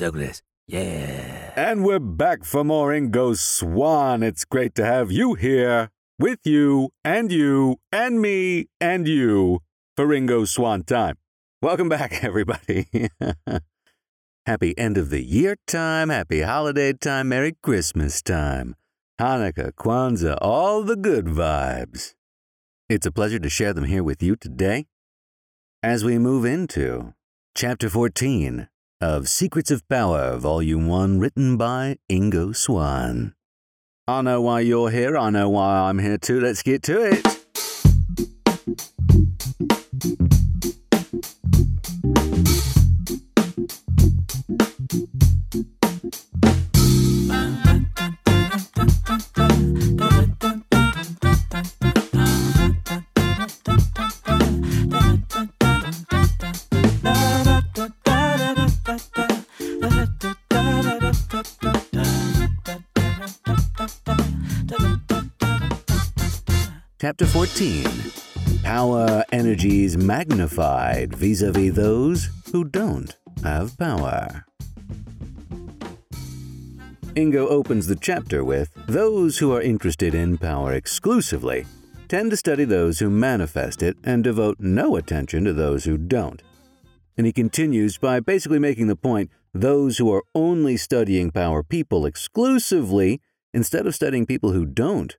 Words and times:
Douglas. 0.00 0.40
Yeah. 0.66 1.52
And 1.56 1.84
we're 1.84 1.98
back 1.98 2.44
for 2.44 2.64
more 2.64 2.88
Ingo 2.88 3.36
Swann. 3.36 4.22
It's 4.22 4.46
great 4.46 4.74
to 4.76 4.84
have 4.84 5.12
you 5.12 5.34
here 5.34 5.90
with 6.18 6.38
you 6.44 6.88
and 7.04 7.30
you 7.30 7.76
and 7.92 8.18
me 8.18 8.70
and 8.80 9.06
you 9.06 9.60
for 9.98 10.06
Ingo 10.06 10.48
Swann 10.48 10.84
time. 10.84 11.16
Welcome 11.60 11.90
back, 11.90 12.24
everybody. 12.24 12.88
happy 14.46 14.78
end 14.78 14.96
of 14.96 15.10
the 15.10 15.22
year 15.22 15.56
time, 15.66 16.08
happy 16.08 16.40
holiday 16.40 16.94
time, 16.94 17.28
Merry 17.28 17.58
Christmas 17.62 18.22
time, 18.22 18.76
Hanukkah, 19.20 19.72
Kwanzaa, 19.72 20.38
all 20.40 20.82
the 20.82 20.96
good 20.96 21.26
vibes. 21.26 22.14
It's 22.88 23.04
a 23.04 23.12
pleasure 23.12 23.38
to 23.38 23.50
share 23.50 23.74
them 23.74 23.84
here 23.84 24.02
with 24.02 24.22
you 24.22 24.34
today 24.34 24.86
as 25.82 26.04
we 26.04 26.18
move 26.18 26.46
into 26.46 27.12
Chapter 27.54 27.90
14 27.90 28.69
of 29.00 29.28
Secrets 29.28 29.70
of 29.70 29.88
Power, 29.88 30.36
Volume 30.36 30.86
1, 30.86 31.18
written 31.18 31.56
by 31.56 31.96
Ingo 32.10 32.54
Swann. 32.54 33.34
I 34.06 34.20
know 34.20 34.42
why 34.42 34.60
you're 34.60 34.90
here, 34.90 35.16
I 35.16 35.30
know 35.30 35.48
why 35.48 35.88
I'm 35.88 35.98
here 35.98 36.18
too. 36.18 36.38
Let's 36.38 36.62
get 36.62 36.82
to 36.84 37.00
it. 37.02 37.39
Chapter 67.60 67.90
14 67.90 68.62
Power 68.62 69.22
energies 69.32 69.98
magnified 69.98 71.14
vis 71.14 71.42
a 71.42 71.52
vis 71.52 71.74
those 71.74 72.30
who 72.52 72.64
don't 72.64 73.14
have 73.44 73.76
power. 73.76 74.46
Ingo 77.14 77.46
opens 77.50 77.86
the 77.86 77.96
chapter 78.00 78.42
with 78.44 78.70
Those 78.86 79.36
who 79.36 79.52
are 79.52 79.60
interested 79.60 80.14
in 80.14 80.38
power 80.38 80.72
exclusively 80.72 81.66
tend 82.08 82.30
to 82.30 82.36
study 82.38 82.64
those 82.64 82.98
who 82.98 83.10
manifest 83.10 83.82
it 83.82 83.98
and 84.04 84.24
devote 84.24 84.56
no 84.58 84.96
attention 84.96 85.44
to 85.44 85.52
those 85.52 85.84
who 85.84 85.98
don't. 85.98 86.42
And 87.18 87.26
he 87.26 87.32
continues 87.32 87.98
by 87.98 88.20
basically 88.20 88.58
making 88.58 88.86
the 88.86 88.96
point 88.96 89.30
those 89.52 89.98
who 89.98 90.10
are 90.10 90.22
only 90.34 90.78
studying 90.78 91.30
power 91.30 91.62
people 91.62 92.06
exclusively 92.06 93.20
instead 93.52 93.86
of 93.86 93.94
studying 93.94 94.24
people 94.24 94.52
who 94.52 94.64
don't 94.64 95.18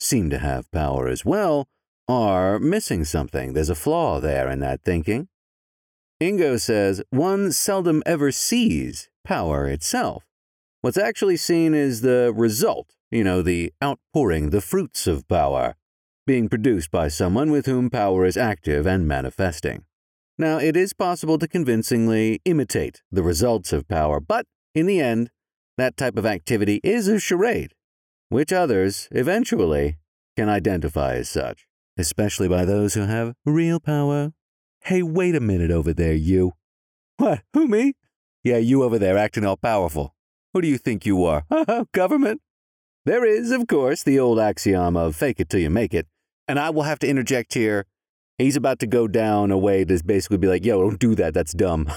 seem 0.00 0.30
to 0.30 0.38
have 0.38 0.70
power 0.72 1.08
as 1.08 1.26
well, 1.26 1.68
are 2.08 2.58
missing 2.58 3.04
something. 3.04 3.52
There's 3.52 3.70
a 3.70 3.74
flaw 3.74 4.20
there 4.20 4.48
in 4.50 4.60
that 4.60 4.82
thinking. 4.82 5.28
Ingo 6.22 6.60
says 6.60 7.02
one 7.10 7.52
seldom 7.52 8.02
ever 8.06 8.30
sees 8.30 9.08
power 9.24 9.66
itself. 9.66 10.24
What's 10.80 10.98
actually 10.98 11.36
seen 11.36 11.74
is 11.74 12.02
the 12.02 12.32
result, 12.34 12.94
you 13.10 13.24
know, 13.24 13.42
the 13.42 13.72
outpouring, 13.82 14.50
the 14.50 14.60
fruits 14.60 15.06
of 15.06 15.26
power, 15.28 15.76
being 16.26 16.48
produced 16.48 16.90
by 16.90 17.08
someone 17.08 17.50
with 17.50 17.66
whom 17.66 17.90
power 17.90 18.24
is 18.24 18.36
active 18.36 18.86
and 18.86 19.08
manifesting. 19.08 19.84
Now, 20.38 20.58
it 20.58 20.76
is 20.76 20.92
possible 20.92 21.38
to 21.38 21.48
convincingly 21.48 22.40
imitate 22.44 23.02
the 23.10 23.22
results 23.22 23.72
of 23.72 23.88
power, 23.88 24.20
but 24.20 24.46
in 24.74 24.86
the 24.86 25.00
end, 25.00 25.30
that 25.78 25.96
type 25.96 26.16
of 26.16 26.26
activity 26.26 26.80
is 26.82 27.08
a 27.08 27.18
charade 27.18 27.72
which 28.28 28.52
others, 28.52 29.08
eventually, 29.12 29.98
can 30.36 30.48
identify 30.48 31.14
as 31.14 31.28
such, 31.28 31.66
especially 31.96 32.48
by 32.48 32.64
those 32.64 32.94
who 32.94 33.02
have 33.02 33.34
real 33.44 33.80
power. 33.80 34.32
Hey, 34.84 35.02
wait 35.02 35.34
a 35.34 35.40
minute 35.40 35.70
over 35.70 35.92
there, 35.92 36.14
you. 36.14 36.52
What? 37.16 37.42
Who, 37.52 37.66
me? 37.66 37.94
Yeah, 38.42 38.58
you 38.58 38.82
over 38.82 38.98
there 38.98 39.16
acting 39.16 39.46
all 39.46 39.56
powerful. 39.56 40.14
Who 40.52 40.60
do 40.60 40.68
you 40.68 40.78
think 40.78 41.06
you 41.06 41.24
are? 41.24 41.44
Uh-huh, 41.50 41.84
government? 41.92 42.40
There 43.06 43.24
is, 43.24 43.50
of 43.50 43.66
course, 43.66 44.02
the 44.02 44.18
old 44.18 44.38
axiom 44.38 44.96
of 44.96 45.14
fake 45.16 45.40
it 45.40 45.48
till 45.48 45.60
you 45.60 45.70
make 45.70 45.92
it. 45.94 46.06
And 46.48 46.58
I 46.58 46.70
will 46.70 46.82
have 46.82 46.98
to 47.00 47.08
interject 47.08 47.54
here. 47.54 47.86
He's 48.38 48.56
about 48.56 48.78
to 48.80 48.86
go 48.86 49.06
down 49.06 49.50
a 49.50 49.58
way 49.58 49.84
to 49.84 50.02
basically 50.04 50.38
be 50.38 50.48
like, 50.48 50.64
yo, 50.64 50.80
don't 50.80 50.98
do 50.98 51.14
that. 51.14 51.34
That's 51.34 51.52
dumb. 51.52 51.90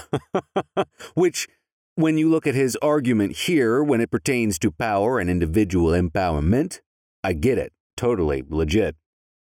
Which 1.14 1.48
when 1.94 2.16
you 2.16 2.30
look 2.30 2.46
at 2.46 2.54
his 2.54 2.76
argument 2.76 3.36
here, 3.36 3.82
when 3.82 4.00
it 4.00 4.10
pertains 4.10 4.58
to 4.60 4.70
power 4.70 5.18
and 5.18 5.28
individual 5.28 5.90
empowerment, 5.90 6.80
I 7.24 7.32
get 7.32 7.58
it. 7.58 7.72
Totally 7.96 8.44
legit. 8.48 8.94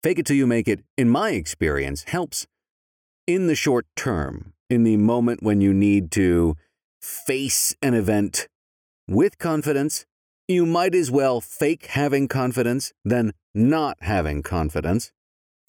Fake 0.03 0.19
it 0.19 0.25
till 0.25 0.37
you 0.37 0.47
make 0.47 0.67
it, 0.67 0.81
in 0.97 1.11
my 1.11 1.33
experience, 1.33 2.05
helps 2.05 2.47
in 3.27 3.49
the 3.49 3.55
short 3.55 3.87
term, 3.97 4.55
in 4.71 4.83
the 4.83 4.97
moment 4.97 5.43
when 5.43 5.61
you 5.61 5.75
need 5.75 6.11
to 6.13 6.57
face 7.03 7.77
an 7.83 7.93
event 7.93 8.49
with 9.07 9.37
confidence. 9.37 10.07
You 10.49 10.65
might 10.65 10.95
as 10.95 11.11
well 11.11 11.43
fake 11.43 11.87
having 11.87 12.29
confidence 12.29 12.95
than 13.05 13.35
not 13.55 13.99
having 14.01 14.43
confidence. 14.43 15.13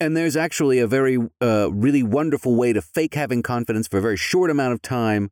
And 0.00 0.16
there's 0.16 0.36
actually 0.36 0.78
a 0.78 0.86
very, 0.86 1.18
uh, 1.42 1.70
really 1.70 2.02
wonderful 2.02 2.56
way 2.56 2.72
to 2.72 2.80
fake 2.80 3.14
having 3.14 3.42
confidence 3.42 3.86
for 3.86 3.98
a 3.98 4.02
very 4.02 4.16
short 4.16 4.50
amount 4.50 4.72
of 4.72 4.80
time 4.80 5.30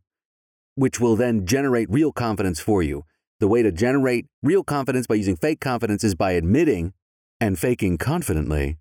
which 0.74 1.00
will 1.00 1.16
then 1.16 1.46
generate 1.46 1.90
real 1.90 2.12
confidence 2.12 2.60
for 2.60 2.82
you. 2.82 3.04
The 3.40 3.48
way 3.48 3.62
to 3.62 3.72
generate 3.72 4.26
real 4.42 4.62
confidence 4.62 5.06
by 5.06 5.14
using 5.14 5.36
fake 5.36 5.60
confidence 5.60 6.04
is 6.04 6.14
by 6.14 6.32
admitting 6.32 6.92
and 7.40 7.58
faking 7.58 7.96
confidently 7.96 8.76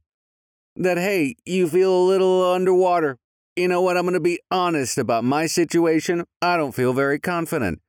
that, 0.80 0.98
hey, 0.98 1.36
you 1.46 1.68
feel 1.68 1.94
a 1.94 2.08
little 2.08 2.44
underwater. 2.52 3.18
You 3.56 3.68
know 3.68 3.82
what? 3.82 3.98
I'm 3.98 4.04
going 4.04 4.14
to 4.14 4.20
be 4.20 4.40
honest 4.50 4.98
about 4.98 5.24
my 5.24 5.46
situation. 5.46 6.26
I 6.42 6.58
don't 6.58 6.74
feel 6.74 6.94
very 6.94 7.20
confident. 7.20 7.80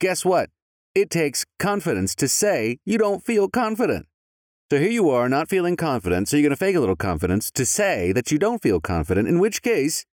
Guess 0.00 0.24
what? 0.24 0.50
It 0.94 1.10
takes 1.10 1.44
confidence 1.58 2.14
to 2.16 2.28
say 2.28 2.78
you 2.84 2.98
don't 2.98 3.24
feel 3.24 3.48
confident. 3.48 4.06
So 4.72 4.78
here 4.78 4.90
you 4.90 5.10
are, 5.10 5.28
not 5.28 5.48
feeling 5.48 5.76
confident, 5.76 6.28
so 6.28 6.36
you're 6.36 6.42
going 6.42 6.50
to 6.50 6.56
fake 6.56 6.74
a 6.74 6.80
little 6.80 6.96
confidence 6.96 7.50
to 7.52 7.66
say 7.66 8.10
that 8.12 8.32
you 8.32 8.38
don't 8.38 8.62
feel 8.62 8.80
confident, 8.80 9.28
in 9.28 9.38
which 9.38 9.62
case, 9.62 10.04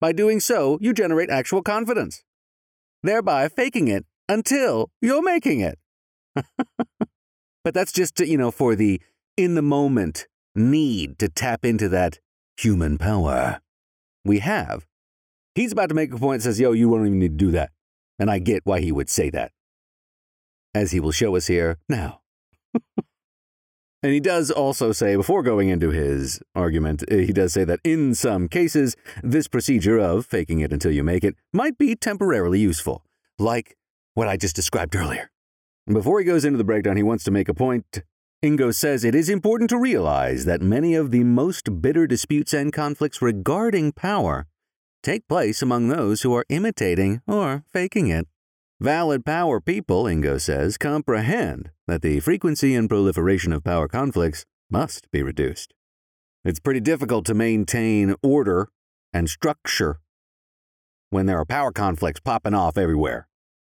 by 0.00 0.12
doing 0.12 0.40
so, 0.40 0.78
you 0.80 0.92
generate 0.92 1.30
actual 1.30 1.62
confidence 1.62 2.22
thereby 3.02 3.48
faking 3.48 3.88
it 3.88 4.04
until 4.28 4.90
you're 5.00 5.22
making 5.22 5.60
it. 5.60 5.78
but 7.64 7.74
that's 7.74 7.92
just, 7.92 8.18
you 8.20 8.38
know, 8.38 8.50
for 8.50 8.74
the 8.74 9.00
in 9.36 9.54
the 9.54 9.62
moment 9.62 10.26
need 10.60 11.18
to 11.18 11.28
tap 11.28 11.64
into 11.64 11.88
that 11.88 12.18
human 12.56 12.98
power. 12.98 13.60
We 14.24 14.40
have. 14.40 14.86
He's 15.54 15.72
about 15.72 15.88
to 15.88 15.94
make 15.94 16.12
a 16.12 16.18
point 16.18 16.42
says, 16.42 16.60
yo, 16.60 16.72
you 16.72 16.90
don't 16.90 17.06
even 17.06 17.18
need 17.18 17.38
to 17.38 17.44
do 17.44 17.50
that. 17.52 17.70
And 18.18 18.30
I 18.30 18.38
get 18.38 18.64
why 18.64 18.80
he 18.80 18.92
would 18.92 19.08
say 19.08 19.30
that. 19.30 19.52
As 20.74 20.92
he 20.92 21.00
will 21.00 21.12
show 21.12 21.34
us 21.36 21.46
here 21.48 21.78
now. 21.88 22.20
And 24.02 24.12
he 24.12 24.20
does 24.20 24.50
also 24.50 24.92
say, 24.92 25.14
before 25.14 25.42
going 25.42 25.68
into 25.68 25.90
his 25.90 26.40
argument, 26.54 27.04
uh, 27.10 27.16
he 27.16 27.32
does 27.32 27.52
say 27.52 27.64
that 27.64 27.80
in 27.84 28.14
some 28.14 28.48
cases, 28.48 28.96
this 29.22 29.46
procedure 29.46 29.98
of 29.98 30.24
faking 30.24 30.60
it 30.60 30.72
until 30.72 30.90
you 30.90 31.04
make 31.04 31.22
it 31.22 31.36
might 31.52 31.76
be 31.76 31.94
temporarily 31.94 32.58
useful, 32.58 33.04
like 33.38 33.76
what 34.14 34.26
I 34.26 34.38
just 34.38 34.56
described 34.56 34.96
earlier. 34.96 35.30
Before 35.86 36.18
he 36.18 36.24
goes 36.24 36.46
into 36.46 36.56
the 36.56 36.64
breakdown, 36.64 36.96
he 36.96 37.02
wants 37.02 37.24
to 37.24 37.30
make 37.30 37.48
a 37.48 37.54
point. 37.54 38.02
Ingo 38.42 38.74
says 38.74 39.04
it 39.04 39.14
is 39.14 39.28
important 39.28 39.68
to 39.68 39.76
realize 39.76 40.46
that 40.46 40.62
many 40.62 40.94
of 40.94 41.10
the 41.10 41.24
most 41.24 41.82
bitter 41.82 42.06
disputes 42.06 42.54
and 42.54 42.72
conflicts 42.72 43.20
regarding 43.20 43.92
power 43.92 44.46
take 45.02 45.28
place 45.28 45.60
among 45.60 45.88
those 45.88 46.22
who 46.22 46.32
are 46.32 46.46
imitating 46.48 47.20
or 47.26 47.64
faking 47.70 48.06
it. 48.08 48.26
Valid 48.80 49.26
power 49.26 49.60
people, 49.60 50.04
Ingo 50.04 50.40
says, 50.40 50.78
comprehend 50.78 51.70
that 51.86 52.00
the 52.00 52.20
frequency 52.20 52.74
and 52.74 52.88
proliferation 52.88 53.52
of 53.52 53.62
power 53.62 53.86
conflicts 53.88 54.46
must 54.70 55.10
be 55.10 55.22
reduced. 55.22 55.74
It's 56.42 56.60
pretty 56.60 56.80
difficult 56.80 57.26
to 57.26 57.34
maintain 57.34 58.14
order 58.22 58.70
and 59.12 59.28
structure 59.28 60.00
when 61.10 61.26
there 61.26 61.38
are 61.38 61.44
power 61.44 61.72
conflicts 61.72 62.20
popping 62.20 62.54
off 62.54 62.78
everywhere. 62.78 63.28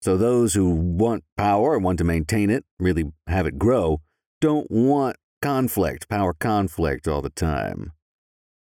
So 0.03 0.19
those 0.19 0.53
who 0.53 0.69
want 0.69 1.25
power 1.39 1.77
and 1.77 1.83
want 1.83 1.97
to 1.97 2.05
maintain 2.05 2.51
it, 2.51 2.67
really 2.79 3.05
have 3.27 3.47
it 3.47 3.59
grow, 3.59 4.03
don't 4.41 4.71
want 4.71 5.17
conflict, 5.43 6.09
power 6.09 6.35
conflict 6.35 7.07
all 7.07 7.23
the 7.23 7.31
time. 7.31 7.93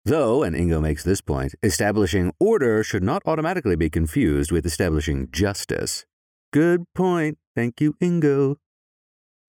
Though, 0.03 0.43
and 0.43 0.55
Ingo 0.55 0.81
makes 0.81 1.03
this 1.03 1.21
point, 1.21 1.55
establishing 1.63 2.31
order 2.39 2.83
should 2.83 3.03
not 3.03 3.23
automatically 3.25 3.75
be 3.75 3.89
confused 3.89 4.51
with 4.51 4.65
establishing 4.65 5.29
justice. 5.31 6.05
Good 6.53 6.85
point. 6.93 7.39
Thank 7.55 7.81
you, 7.81 7.93
Ingo. 8.01 8.57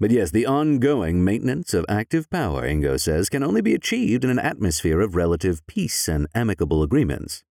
But 0.00 0.10
yes, 0.10 0.30
the 0.30 0.46
ongoing 0.46 1.24
maintenance 1.24 1.72
of 1.74 1.86
active 1.88 2.28
power, 2.30 2.62
Ingo 2.62 2.98
says, 3.00 3.28
can 3.28 3.42
only 3.42 3.60
be 3.60 3.74
achieved 3.74 4.24
in 4.24 4.30
an 4.30 4.38
atmosphere 4.38 5.00
of 5.00 5.14
relative 5.14 5.66
peace 5.66 6.08
and 6.08 6.26
amicable 6.34 6.82
agreements. 6.82 7.44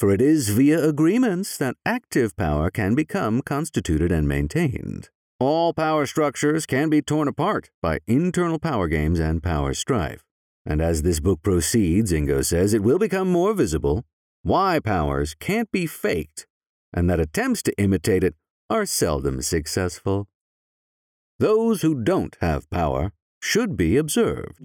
for 0.00 0.10
it 0.10 0.22
is 0.22 0.48
via 0.48 0.82
agreements 0.82 1.58
that 1.58 1.76
active 1.84 2.34
power 2.34 2.70
can 2.70 2.94
become 2.94 3.42
constituted 3.42 4.10
and 4.10 4.26
maintained. 4.26 5.10
All 5.40 5.72
power 5.72 6.04
structures 6.04 6.66
can 6.66 6.90
be 6.90 7.00
torn 7.00 7.26
apart 7.26 7.70
by 7.80 8.00
internal 8.06 8.58
power 8.58 8.88
games 8.88 9.18
and 9.18 9.42
power 9.42 9.72
strife. 9.72 10.22
And 10.66 10.82
as 10.82 11.00
this 11.00 11.18
book 11.18 11.42
proceeds, 11.42 12.12
Ingo 12.12 12.44
says, 12.44 12.74
it 12.74 12.82
will 12.82 12.98
become 12.98 13.32
more 13.32 13.54
visible 13.54 14.04
why 14.42 14.80
powers 14.80 15.34
can't 15.34 15.72
be 15.72 15.86
faked 15.86 16.46
and 16.92 17.08
that 17.08 17.20
attempts 17.20 17.62
to 17.62 17.78
imitate 17.78 18.24
it 18.24 18.34
are 18.68 18.84
seldom 18.84 19.42
successful. 19.42 20.28
Those 21.38 21.82
who 21.82 22.02
don't 22.02 22.36
have 22.40 22.68
power 22.70 23.12
should 23.40 23.76
be 23.76 23.96
observed. 23.96 24.60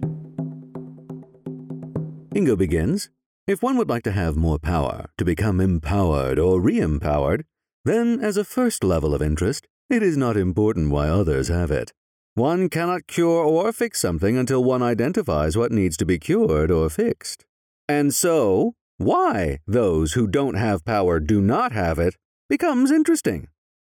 Ingo 2.34 2.58
begins 2.58 3.08
if 3.46 3.62
one 3.62 3.78
would 3.78 3.88
like 3.88 4.02
to 4.02 4.12
have 4.12 4.36
more 4.36 4.58
power, 4.58 5.06
to 5.16 5.24
become 5.24 5.60
empowered 5.60 6.38
or 6.38 6.60
re 6.60 6.80
empowered, 6.80 7.44
then, 7.84 8.18
as 8.20 8.36
a 8.36 8.44
first 8.44 8.82
level 8.82 9.14
of 9.14 9.22
interest, 9.22 9.68
it 9.88 10.02
is 10.02 10.16
not 10.16 10.36
important 10.36 10.90
why 10.90 11.08
others 11.08 11.48
have 11.48 11.70
it. 11.70 11.92
One 12.34 12.68
cannot 12.68 13.06
cure 13.06 13.44
or 13.44 13.72
fix 13.72 14.00
something 14.00 14.36
until 14.36 14.62
one 14.62 14.82
identifies 14.82 15.56
what 15.56 15.72
needs 15.72 15.96
to 15.98 16.04
be 16.04 16.18
cured 16.18 16.70
or 16.70 16.90
fixed. 16.90 17.46
And 17.88 18.14
so, 18.14 18.74
why 18.98 19.60
those 19.66 20.14
who 20.14 20.26
don't 20.26 20.54
have 20.54 20.84
power 20.84 21.20
do 21.20 21.40
not 21.40 21.72
have 21.72 21.98
it 21.98 22.16
becomes 22.48 22.90
interesting. 22.90 23.48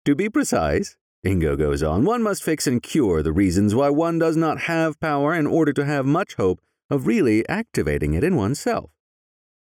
To 0.06 0.16
be 0.16 0.30
precise, 0.30 0.96
Ingo 1.26 1.58
goes 1.58 1.84
on, 1.84 2.06
one 2.06 2.24
must 2.24 2.44
fix 2.44 2.66
and 2.66 2.82
cure 2.82 3.22
the 3.22 3.32
reasons 3.34 3.76
why 3.76 3.90
one 3.90 4.18
does 4.18 4.38
not 4.38 4.62
have 4.62 5.00
power 5.00 5.36
in 5.36 5.46
order 5.46 5.74
to 5.74 5.86
have 5.86 6.06
much 6.06 6.36
hope 6.36 6.62
of 6.90 7.06
really 7.06 7.48
activating 7.48 8.14
it 8.14 8.24
in 8.24 8.36
oneself. 8.36 8.90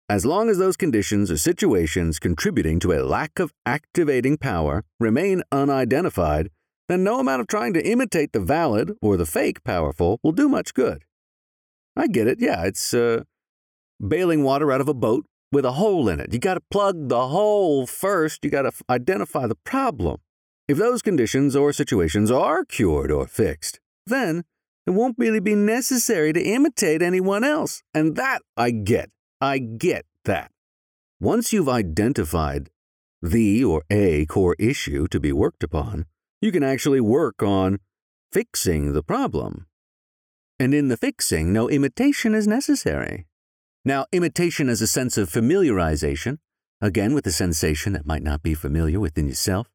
As 0.07 0.23
long 0.23 0.51
as 0.51 0.59
those 0.59 0.77
conditions 0.77 1.31
or 1.31 1.37
situations 1.37 2.19
contributing 2.19 2.79
to 2.81 2.91
a 2.93 3.01
lack 3.01 3.39
of 3.39 3.51
activating 3.65 4.37
power 4.37 4.83
remain 4.99 5.41
unidentified, 5.51 6.51
then 6.87 7.03
no 7.03 7.19
amount 7.19 7.41
of 7.41 7.47
trying 7.47 7.73
to 7.73 7.83
imitate 7.83 8.31
the 8.31 8.39
valid 8.39 8.91
or 9.01 9.17
the 9.17 9.25
fake 9.25 9.63
powerful 9.63 10.19
will 10.21 10.31
do 10.31 10.47
much 10.47 10.75
good. 10.75 11.05
I 11.95 12.05
get 12.05 12.27
it. 12.27 12.39
Yeah, 12.39 12.65
it's 12.65 12.93
uh, 12.93 13.23
bailing 14.05 14.43
water 14.43 14.71
out 14.71 14.79
of 14.79 14.87
a 14.87 14.93
boat 14.93 15.25
with 15.51 15.65
a 15.65 15.71
hole 15.71 16.07
in 16.07 16.19
it. 16.19 16.31
You 16.31 16.37
got 16.37 16.53
to 16.53 16.61
plug 16.69 17.09
the 17.09 17.29
hole 17.29 17.87
first. 17.87 18.45
You 18.45 18.51
got 18.51 18.63
to 18.63 18.67
f- 18.67 18.83
identify 18.87 19.47
the 19.47 19.55
problem. 19.55 20.17
If 20.67 20.77
those 20.77 21.01
conditions 21.01 21.55
or 21.55 21.73
situations 21.73 22.29
are 22.29 22.63
cured 22.63 23.09
or 23.09 23.25
fixed, 23.25 23.79
then 24.05 24.43
it 24.85 24.91
won't 24.91 25.15
really 25.17 25.39
be 25.39 25.55
necessary 25.55 26.31
to 26.31 26.41
imitate 26.41 27.01
anyone 27.01 27.43
else. 27.43 27.81
And 27.91 28.15
that 28.17 28.43
I 28.55 28.69
get. 28.69 29.09
I 29.41 29.57
get 29.59 30.05
that. 30.25 30.51
Once 31.19 31.51
you've 31.51 31.69
identified 31.69 32.69
the 33.21 33.63
or 33.63 33.83
a 33.89 34.25
core 34.25 34.55
issue 34.59 35.07
to 35.07 35.19
be 35.19 35.31
worked 35.31 35.63
upon, 35.63 36.05
you 36.41 36.51
can 36.51 36.63
actually 36.63 37.01
work 37.01 37.41
on 37.41 37.79
fixing 38.31 38.93
the 38.93 39.03
problem. 39.03 39.65
And 40.59 40.73
in 40.73 40.87
the 40.87 40.97
fixing, 40.97 41.51
no 41.51 41.69
imitation 41.69 42.33
is 42.33 42.47
necessary. 42.47 43.25
Now, 43.83 44.05
imitation 44.11 44.69
is 44.69 44.81
a 44.81 44.87
sense 44.87 45.17
of 45.17 45.29
familiarization, 45.29 46.37
again 46.81 47.13
with 47.13 47.27
a 47.27 47.31
sensation 47.31 47.93
that 47.93 48.05
might 48.05 48.23
not 48.23 48.41
be 48.41 48.53
familiar 48.53 48.99
within 48.99 49.27
yourself, 49.27 49.67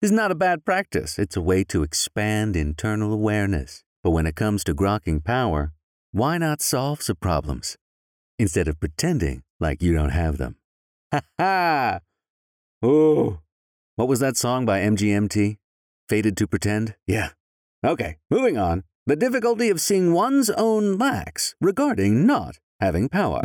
is 0.00 0.12
not 0.12 0.30
a 0.30 0.36
bad 0.36 0.64
practice. 0.64 1.18
It's 1.18 1.36
a 1.36 1.42
way 1.42 1.64
to 1.64 1.82
expand 1.82 2.56
internal 2.56 3.12
awareness. 3.12 3.84
But 4.02 4.10
when 4.10 4.26
it 4.26 4.36
comes 4.36 4.62
to 4.64 4.74
grokking 4.74 5.24
power, 5.24 5.72
why 6.12 6.38
not 6.38 6.62
solve 6.62 7.02
some 7.02 7.16
problems? 7.16 7.76
Instead 8.38 8.68
of 8.68 8.80
pretending 8.80 9.42
like 9.60 9.82
you 9.82 9.92
don't 9.92 10.10
have 10.10 10.38
them. 10.38 10.56
Ha 11.12 11.20
ha! 11.38 12.00
Oh, 12.82 13.40
what 13.96 14.08
was 14.08 14.20
that 14.20 14.36
song 14.36 14.64
by 14.64 14.80
MGMT? 14.80 15.58
Fated 16.08 16.36
to 16.36 16.46
Pretend? 16.46 16.94
Yeah. 17.06 17.30
Okay, 17.84 18.18
moving 18.30 18.56
on. 18.56 18.84
The 19.06 19.16
difficulty 19.16 19.70
of 19.70 19.80
seeing 19.80 20.12
one's 20.12 20.50
own 20.50 20.98
lacks 20.98 21.54
regarding 21.60 22.26
not 22.26 22.58
having 22.80 23.08
power. 23.08 23.42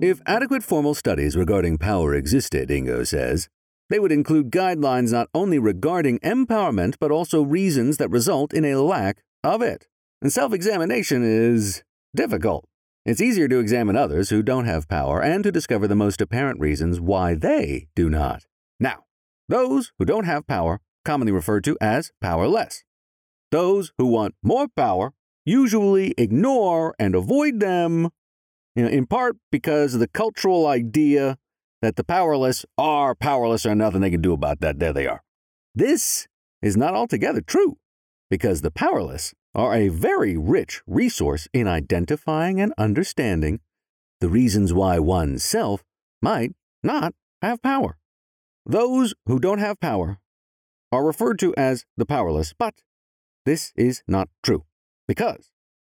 If 0.00 0.20
adequate 0.26 0.62
formal 0.62 0.94
studies 0.94 1.36
regarding 1.36 1.78
power 1.78 2.14
existed, 2.14 2.68
Ingo 2.68 3.06
says, 3.06 3.48
they 3.88 3.98
would 3.98 4.12
include 4.12 4.50
guidelines 4.50 5.12
not 5.12 5.28
only 5.34 5.58
regarding 5.58 6.18
empowerment 6.20 6.96
but 7.00 7.10
also 7.10 7.42
reasons 7.42 7.96
that 7.96 8.10
result 8.10 8.52
in 8.52 8.64
a 8.64 8.80
lack 8.80 9.22
of 9.42 9.62
it. 9.62 9.86
And 10.20 10.32
self 10.32 10.52
examination 10.52 11.22
is 11.24 11.82
difficult. 12.14 12.66
It's 13.04 13.20
easier 13.20 13.48
to 13.48 13.58
examine 13.58 13.96
others 13.96 14.30
who 14.30 14.42
don't 14.42 14.64
have 14.64 14.88
power 14.88 15.22
and 15.22 15.42
to 15.42 15.50
discover 15.50 15.88
the 15.88 15.96
most 15.96 16.20
apparent 16.20 16.60
reasons 16.60 17.00
why 17.00 17.34
they 17.34 17.88
do 17.96 18.08
not. 18.08 18.44
Now, 18.78 19.04
those 19.48 19.92
who 19.98 20.04
don't 20.04 20.24
have 20.24 20.46
power, 20.46 20.80
commonly 21.04 21.32
referred 21.32 21.64
to 21.64 21.76
as 21.80 22.12
powerless. 22.20 22.84
Those 23.50 23.92
who 23.98 24.06
want 24.06 24.34
more 24.42 24.68
power 24.68 25.12
usually 25.44 26.14
ignore 26.16 26.94
and 26.98 27.14
avoid 27.14 27.58
them, 27.58 28.10
you 28.76 28.84
know, 28.84 28.88
in 28.88 29.06
part 29.06 29.36
because 29.50 29.94
of 29.94 30.00
the 30.00 30.08
cultural 30.08 30.66
idea 30.66 31.38
that 31.82 31.96
the 31.96 32.04
powerless 32.04 32.64
are 32.78 33.14
powerless 33.16 33.66
or 33.66 33.74
nothing 33.74 34.00
they 34.00 34.10
can 34.10 34.22
do 34.22 34.32
about 34.32 34.60
that. 34.60 34.78
There 34.78 34.92
they 34.92 35.08
are. 35.08 35.22
This 35.74 36.28
is 36.62 36.76
not 36.76 36.94
altogether 36.94 37.40
true, 37.40 37.78
because 38.30 38.60
the 38.60 38.70
powerless 38.70 39.34
are 39.54 39.74
a 39.74 39.88
very 39.88 40.36
rich 40.36 40.80
resource 40.86 41.48
in 41.52 41.68
identifying 41.68 42.60
and 42.60 42.72
understanding 42.78 43.60
the 44.20 44.28
reasons 44.28 44.72
why 44.72 44.98
oneself 44.98 45.82
might 46.20 46.52
not 46.82 47.14
have 47.42 47.62
power. 47.62 47.98
Those 48.64 49.14
who 49.26 49.38
don't 49.38 49.58
have 49.58 49.80
power 49.80 50.18
are 50.90 51.04
referred 51.04 51.38
to 51.40 51.54
as 51.56 51.84
the 51.96 52.06
powerless, 52.06 52.54
but 52.56 52.74
this 53.44 53.72
is 53.76 54.02
not 54.06 54.28
true 54.42 54.64
because 55.08 55.50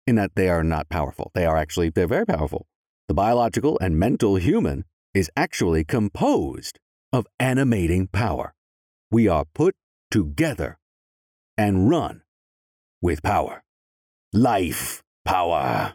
in 0.06 0.16
that 0.16 0.34
they 0.34 0.48
are 0.48 0.64
not 0.64 0.88
powerful. 0.88 1.30
They 1.34 1.46
are 1.46 1.56
actually 1.56 1.90
they're 1.90 2.06
very 2.06 2.26
powerful. 2.26 2.66
The 3.08 3.14
biological 3.14 3.78
and 3.80 3.98
mental 3.98 4.36
human 4.36 4.84
is 5.12 5.30
actually 5.36 5.84
composed 5.84 6.78
of 7.12 7.26
animating 7.38 8.08
power. 8.08 8.54
We 9.10 9.28
are 9.28 9.44
put 9.54 9.76
together 10.10 10.78
and 11.56 11.88
run 11.88 12.22
with 13.04 13.22
power. 13.22 13.62
Life 14.32 15.02
power. 15.26 15.94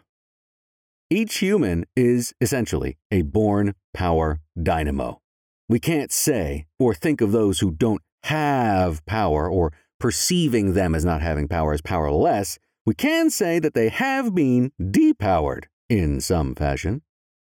Each 1.10 1.38
human 1.38 1.84
is 1.96 2.32
essentially 2.40 2.98
a 3.10 3.22
born 3.22 3.74
power 3.92 4.38
dynamo. 4.62 5.20
We 5.68 5.80
can't 5.80 6.12
say 6.12 6.66
or 6.78 6.94
think 6.94 7.20
of 7.20 7.32
those 7.32 7.58
who 7.58 7.72
don't 7.72 8.00
have 8.22 9.04
power 9.06 9.50
or 9.50 9.72
perceiving 9.98 10.74
them 10.74 10.94
as 10.94 11.04
not 11.04 11.20
having 11.20 11.48
power 11.48 11.72
as 11.72 11.82
powerless. 11.82 12.60
We 12.86 12.94
can 12.94 13.28
say 13.28 13.58
that 13.58 13.74
they 13.74 13.88
have 13.88 14.32
been 14.32 14.70
depowered 14.80 15.64
in 15.88 16.20
some 16.20 16.54
fashion. 16.54 17.02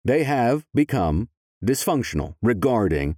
They 0.04 0.24
have 0.24 0.66
become 0.74 1.28
dysfunctional 1.64 2.34
regarding 2.42 3.16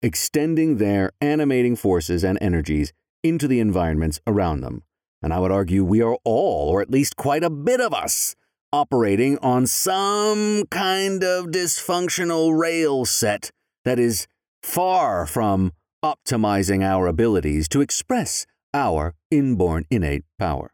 extending 0.00 0.76
their 0.76 1.10
animating 1.20 1.74
forces 1.74 2.22
and 2.22 2.38
energies 2.40 2.92
into 3.24 3.48
the 3.48 3.58
environments 3.58 4.20
around 4.28 4.60
them. 4.60 4.84
And 5.22 5.32
I 5.32 5.38
would 5.38 5.52
argue 5.52 5.84
we 5.84 6.02
are 6.02 6.18
all, 6.24 6.68
or 6.70 6.82
at 6.82 6.90
least 6.90 7.16
quite 7.16 7.44
a 7.44 7.50
bit 7.50 7.80
of 7.80 7.94
us, 7.94 8.34
operating 8.72 9.38
on 9.38 9.66
some 9.66 10.64
kind 10.70 11.22
of 11.22 11.46
dysfunctional 11.46 12.58
rail 12.58 13.04
set 13.04 13.50
that 13.84 13.98
is 13.98 14.26
far 14.62 15.26
from 15.26 15.72
optimizing 16.04 16.82
our 16.82 17.06
abilities 17.06 17.68
to 17.68 17.80
express 17.80 18.46
our 18.74 19.14
inborn 19.30 19.84
innate 19.90 20.24
power. 20.38 20.72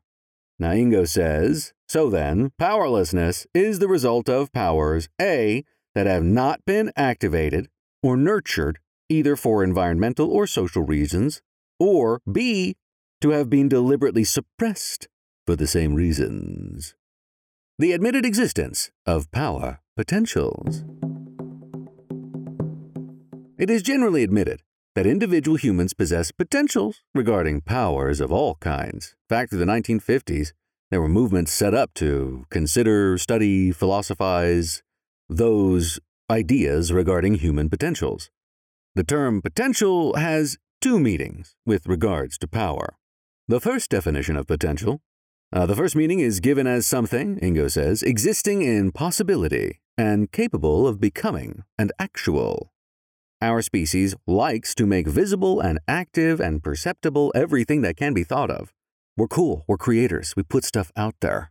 Now, 0.59 0.71
Ingo 0.71 1.07
says, 1.07 1.73
so 1.88 2.09
then, 2.11 2.52
powerlessness 2.59 3.47
is 3.55 3.78
the 3.78 3.88
result 3.88 4.28
of 4.28 4.52
powers 4.52 5.09
A, 5.21 5.64
that 5.95 6.07
have 6.07 6.23
not 6.23 6.64
been 6.64 6.93
activated 6.97 7.69
or 8.02 8.17
nurtured 8.17 8.78
either 9.09 9.37
for 9.37 9.64
environmental 9.64 10.31
or 10.31 10.47
social 10.47 10.83
reasons, 10.83 11.40
or 11.81 12.21
B, 12.31 12.76
to 13.21 13.31
have 13.31 13.51
been 13.51 13.69
deliberately 13.69 14.25
suppressed 14.25 15.09
for 15.47 15.57
the 15.57 15.67
same 15.67 15.95
reasons. 15.95 16.95
The 17.79 17.93
admitted 17.93 18.25
existence 18.25 18.91
of 19.07 19.31
power 19.31 19.81
potentials. 19.97 20.85
It 23.59 23.71
is 23.71 23.83
generally 23.83 24.23
admitted 24.23 24.63
that 24.95 25.07
individual 25.07 25.57
humans 25.57 25.95
possess 25.95 26.33
potentials 26.33 27.03
regarding 27.15 27.61
powers 27.61 28.21
of 28.21 28.33
all 28.33 28.57
kinds. 28.57 29.17
Back 29.29 29.51
through 29.51 29.59
the 29.59 29.65
1950s, 29.65 30.53
there 30.91 31.01
were 31.01 31.09
movements 31.09 31.53
set 31.53 31.75
up 31.75 31.95
to 31.95 32.47
consider, 32.51 33.19
study, 33.19 33.73
philosophize 33.73 34.83
those 35.29 36.01
ideas 36.31 36.93
regarding 36.93 37.35
human 37.35 37.69
potentials. 37.69 38.31
The 38.95 39.05
term 39.05 39.43
potential 39.43 40.17
has 40.17 40.57
two 40.81 40.99
meanings 40.99 41.57
with 41.67 41.87
regards 41.87 42.39
to 42.39 42.49
power. 42.49 42.95
The 43.50 43.61
first 43.61 43.88
definition 43.88 44.37
of 44.37 44.47
potential. 44.47 45.00
Uh, 45.50 45.64
the 45.64 45.75
first 45.75 45.97
meaning 45.97 46.21
is 46.21 46.38
given 46.38 46.67
as 46.67 46.87
something, 46.87 47.40
Ingo 47.40 47.71
says, 47.71 48.02
existing 48.02 48.61
in 48.61 48.93
possibility, 48.93 49.81
and 49.97 50.31
capable 50.31 50.87
of 50.87 51.00
becoming 51.00 51.64
and 51.78 51.90
actual. 51.99 52.75
Our 53.40 53.62
species 53.62 54.14
likes 54.26 54.75
to 54.75 54.85
make 54.85 55.09
visible 55.09 55.61
and 55.61 55.78
active 55.88 56.40
and 56.40 56.62
perceptible 56.62 57.33
everything 57.35 57.81
that 57.81 57.97
can 57.97 58.12
be 58.12 58.23
thought 58.23 58.50
of. 58.50 58.75
We're 59.17 59.28
cool, 59.28 59.64
we're 59.67 59.78
creators, 59.78 60.35
we 60.37 60.43
put 60.43 60.64
stuff 60.64 60.93
out 60.95 61.14
there. 61.23 61.50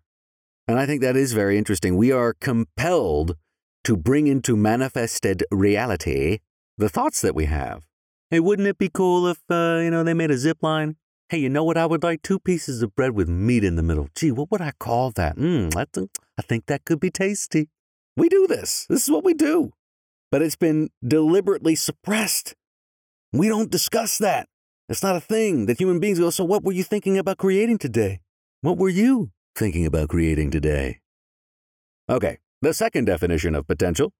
And 0.67 0.77
I 0.77 0.85
think 0.85 1.01
that 1.01 1.17
is 1.17 1.33
very 1.33 1.57
interesting. 1.57 1.97
We 1.97 2.11
are 2.11 2.35
compelled 2.39 3.35
to 3.85 3.97
bring 3.97 4.27
into 4.27 4.55
manifested 4.55 5.43
reality 5.49 6.41
the 6.77 6.89
thoughts 6.89 7.21
that 7.21 7.33
we 7.33 7.45
have. 7.45 7.87
Hey, 8.29 8.39
wouldn't 8.39 8.67
it 8.67 8.77
be 8.77 8.89
cool 8.89 9.25
if, 9.25 9.39
uh, 9.49 9.79
you 9.81 9.89
know, 9.89 10.03
they 10.03 10.13
made 10.13 10.29
a 10.29 10.37
zip 10.37 10.59
line? 10.61 10.97
Hey, 11.29 11.39
you 11.39 11.49
know 11.49 11.63
what 11.63 11.77
I 11.77 11.85
would 11.85 12.03
like? 12.03 12.21
Two 12.21 12.39
pieces 12.39 12.81
of 12.81 12.95
bread 12.95 13.11
with 13.11 13.27
meat 13.27 13.63
in 13.63 13.75
the 13.75 13.83
middle. 13.83 14.07
Gee, 14.15 14.31
what 14.31 14.49
would 14.49 14.61
I 14.61 14.71
call 14.79 15.11
that? 15.11 15.35
Mmm, 15.35 15.75
I 15.75 16.41
think 16.41 16.65
that 16.67 16.85
could 16.85 16.99
be 16.99 17.11
tasty. 17.11 17.69
We 18.15 18.29
do 18.29 18.47
this. 18.47 18.85
This 18.89 19.03
is 19.03 19.11
what 19.11 19.23
we 19.23 19.33
do 19.33 19.71
but 20.31 20.41
it's 20.41 20.55
been 20.55 20.89
deliberately 21.05 21.75
suppressed. 21.75 22.55
We 23.31 23.47
don't 23.47 23.71
discuss 23.71 24.17
that. 24.19 24.47
It's 24.89 25.03
not 25.03 25.15
a 25.15 25.21
thing 25.21 25.65
that 25.65 25.79
human 25.79 25.99
beings 25.99 26.19
go, 26.19 26.29
so 26.29 26.45
what 26.45 26.63
were 26.63 26.71
you 26.71 26.83
thinking 26.83 27.17
about 27.17 27.37
creating 27.37 27.77
today? 27.77 28.21
What 28.61 28.77
were 28.77 28.89
you 28.89 29.31
thinking 29.55 29.85
about 29.85 30.09
creating 30.09 30.51
today? 30.51 30.99
Okay, 32.09 32.37
the 32.61 32.73
second 32.73 33.05
definition 33.05 33.53
of 33.53 33.67
potential 33.67 34.13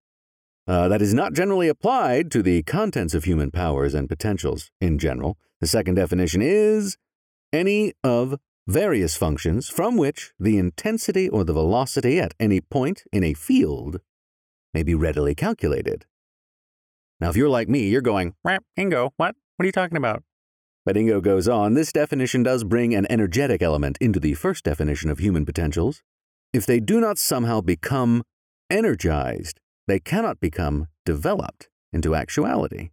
uh, 0.68 0.88
that 0.90 1.02
is 1.02 1.14
not 1.14 1.34
generally 1.34 1.68
applied 1.68 2.30
to 2.32 2.44
the 2.44 2.64
contents 2.64 3.14
of 3.14 3.24
human 3.24 3.52
powers 3.52 3.94
and 3.94 4.10
potentials 4.10 4.70
in 4.82 5.00
general. 5.00 5.38
The 5.62 5.68
second 5.68 5.96
definition 5.96 6.42
is 6.42 6.98
any 7.54 7.94
of 8.04 8.36
various 8.68 9.16
functions 9.16 9.70
from 9.70 9.96
which 9.96 10.34
the 10.38 10.58
intensity 10.58 11.30
or 11.30 11.46
the 11.46 11.54
velocity 11.54 12.20
at 12.20 12.34
any 12.40 12.60
point 12.60 13.04
in 13.14 13.24
a 13.24 13.34
field 13.34 14.02
may 14.74 14.84
be 14.84 14.94
readily 14.94 15.34
calculated. 15.34 16.06
Now, 17.20 17.30
if 17.30 17.38
you're 17.38 17.50
like 17.50 17.70
me, 17.70 17.88
you're 17.88 18.02
going, 18.02 18.36
Rap, 18.44 18.64
Ingo, 18.78 19.12
what? 19.18 19.36
What 19.56 19.64
are 19.64 19.66
you 19.66 19.72
talking 19.72 19.98
about? 19.98 20.24
But 20.86 20.96
Ingo 20.96 21.22
goes 21.22 21.48
on, 21.48 21.74
this 21.74 21.92
definition 21.92 22.44
does 22.44 22.64
bring 22.64 22.94
an 22.94 23.08
energetic 23.10 23.62
element 23.62 23.98
into 24.00 24.20
the 24.20 24.36
first 24.36 24.64
definition 24.64 25.10
of 25.10 25.18
human 25.18 25.46
potentials. 25.46 26.04
If 26.54 26.66
they 26.66 26.80
do 26.80 27.02
not 27.02 27.18
somehow 27.18 27.62
become 27.62 28.24
energized, 28.70 29.60
they 29.88 30.00
cannot 30.00 30.40
become 30.40 30.88
developed 31.06 31.70
into 31.94 32.16
actuality. 32.16 32.90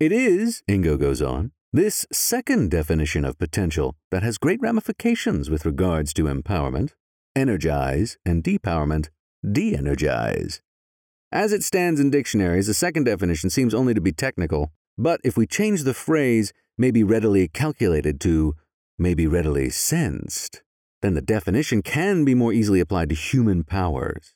It 0.00 0.12
is, 0.12 0.62
Ingo 0.68 0.98
goes 0.98 1.22
on, 1.22 1.52
this 1.72 2.06
second 2.12 2.70
definition 2.70 3.24
of 3.24 3.38
potential 3.38 3.94
that 4.10 4.22
has 4.22 4.38
great 4.38 4.60
ramifications 4.60 5.50
with 5.50 5.66
regards 5.66 6.12
to 6.14 6.24
empowerment, 6.24 6.92
energize, 7.36 8.16
and 8.24 8.42
depowerment 8.42 9.10
de 9.48 9.76
energize. 9.76 10.60
As 11.30 11.52
it 11.52 11.62
stands 11.62 12.00
in 12.00 12.10
dictionaries, 12.10 12.68
the 12.68 12.74
second 12.74 13.04
definition 13.04 13.50
seems 13.50 13.74
only 13.74 13.92
to 13.92 14.00
be 14.00 14.12
technical, 14.12 14.72
but 14.96 15.20
if 15.24 15.36
we 15.36 15.46
change 15.46 15.82
the 15.82 15.94
phrase 15.94 16.52
may 16.78 16.90
be 16.90 17.04
readily 17.04 17.48
calculated 17.48 18.20
to 18.22 18.54
may 18.98 19.14
be 19.14 19.26
readily 19.26 19.68
sensed, 19.68 20.62
then 21.02 21.14
the 21.14 21.20
definition 21.20 21.82
can 21.82 22.24
be 22.24 22.34
more 22.34 22.52
easily 22.52 22.80
applied 22.80 23.10
to 23.10 23.14
human 23.14 23.62
powers, 23.62 24.34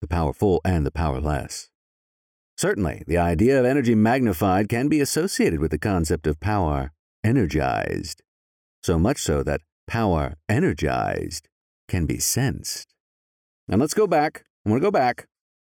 the 0.00 0.08
powerful 0.08 0.60
and 0.64 0.84
the 0.84 0.90
powerless. 0.90 1.70
Certainly, 2.56 3.02
the 3.06 3.18
idea 3.18 3.58
of 3.60 3.66
energy 3.66 3.94
magnified 3.94 4.68
can 4.68 4.88
be 4.88 5.00
associated 5.00 5.60
with 5.60 5.70
the 5.70 5.78
concept 5.78 6.26
of 6.26 6.40
power 6.40 6.92
energized, 7.22 8.22
so 8.82 8.98
much 8.98 9.18
so 9.18 9.42
that 9.42 9.60
power 9.86 10.36
energized 10.48 11.48
can 11.88 12.06
be 12.06 12.18
sensed. 12.18 12.94
Now 13.68 13.76
let's 13.76 13.94
go 13.94 14.06
back. 14.06 14.44
I'm 14.64 14.70
going 14.70 14.80
to 14.80 14.86
go 14.86 14.90
back. 14.90 15.26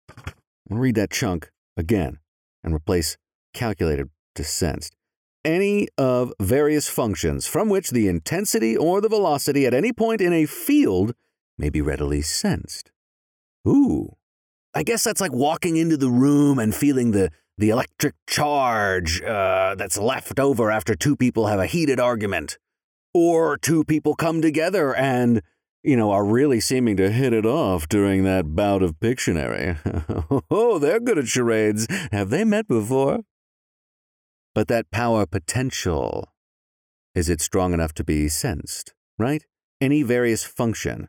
I'm 0.10 0.24
going 0.70 0.77
to 0.77 0.82
read 0.82 0.96
that 0.96 1.12
chunk 1.12 1.50
again 1.77 2.20
and 2.63 2.74
replace 2.74 3.17
calculated 3.53 4.10
to 4.36 4.44
sensed. 4.44 4.96
Any 5.44 5.88
of 5.98 6.34
various 6.41 6.89
functions 6.89 7.46
from 7.46 7.70
which 7.70 7.91
the 7.91 8.08
intensity 8.08 8.75
or 8.75 9.00
the 9.00 9.10
velocity 9.10 9.65
at 9.65 9.74
any 9.74 9.94
point 9.94 10.22
in 10.22 10.34
a 10.34 10.46
field 10.46 11.13
may 11.58 11.70
be 11.70 11.82
readily 11.82 12.22
sensed. 12.22 12.91
Ooh. 13.67 14.15
I 14.74 14.84
guess 14.84 15.03
that's 15.03 15.22
like 15.22 15.34
walking 15.34 15.77
into 15.77 15.98
the 15.98 16.10
room 16.10 16.60
and 16.60 16.75
feeling 16.75 17.12
the, 17.12 17.31
the 17.57 17.69
electric 17.69 18.15
charge 18.27 19.22
uh, 19.22 19.75
that's 19.75 19.98
left 19.98 20.39
over 20.39 20.69
after 20.69 20.95
two 20.95 21.15
people 21.15 21.48
have 21.48 21.60
a 21.60 21.65
heated 21.65 22.00
argument. 22.00 22.57
Or 23.13 23.57
two 23.57 23.86
people 23.86 24.15
come 24.15 24.41
together 24.41 24.93
and 24.93 25.41
you 25.86 25.95
know, 25.95 26.12
are 26.12 26.25
really 26.25 26.60
seeming 26.60 26.98
to 26.98 27.12
hit 27.12 27.31
it 27.31 27.45
off 27.45 27.88
during 27.88 28.24
that 28.24 28.55
bout 28.55 28.81
of 28.81 29.00
Pictionary. 29.00 29.77
oh, 30.50 30.79
they're 30.79 31.00
good 31.00 31.19
at 31.19 31.27
charades. 31.27 31.86
Have 32.12 32.31
they 32.31 32.43
met 32.43 32.67
before? 32.67 33.19
But 34.55 34.67
that 34.67 34.89
power 34.89 35.27
potential, 35.27 36.34
is 37.13 37.29
it 37.29 37.39
strong 37.39 37.72
enough 37.72 37.93
to 37.93 38.03
be 38.03 38.27
sensed, 38.29 38.95
right? 39.19 39.45
Any 39.79 40.01
various 40.01 40.43
function 40.43 41.07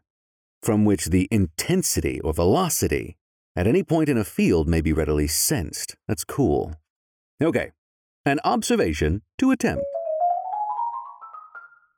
from 0.67 0.85
which 0.85 1.07
the 1.07 1.29
intensity 1.31 2.21
or 2.23 2.35
velocity 2.35 3.17
at 3.55 3.69
any 3.69 3.85
point 3.85 4.09
in 4.09 4.19
a 4.19 4.25
field 4.25 4.67
may 4.67 4.81
be 4.81 4.93
readily 4.93 5.29
sensed. 5.29 5.95
That's 6.09 6.25
cool. 6.25 6.75
Okay, 7.41 7.71
an 8.25 8.41
observation 8.43 9.23
to 9.39 9.53
attempt. 9.53 9.85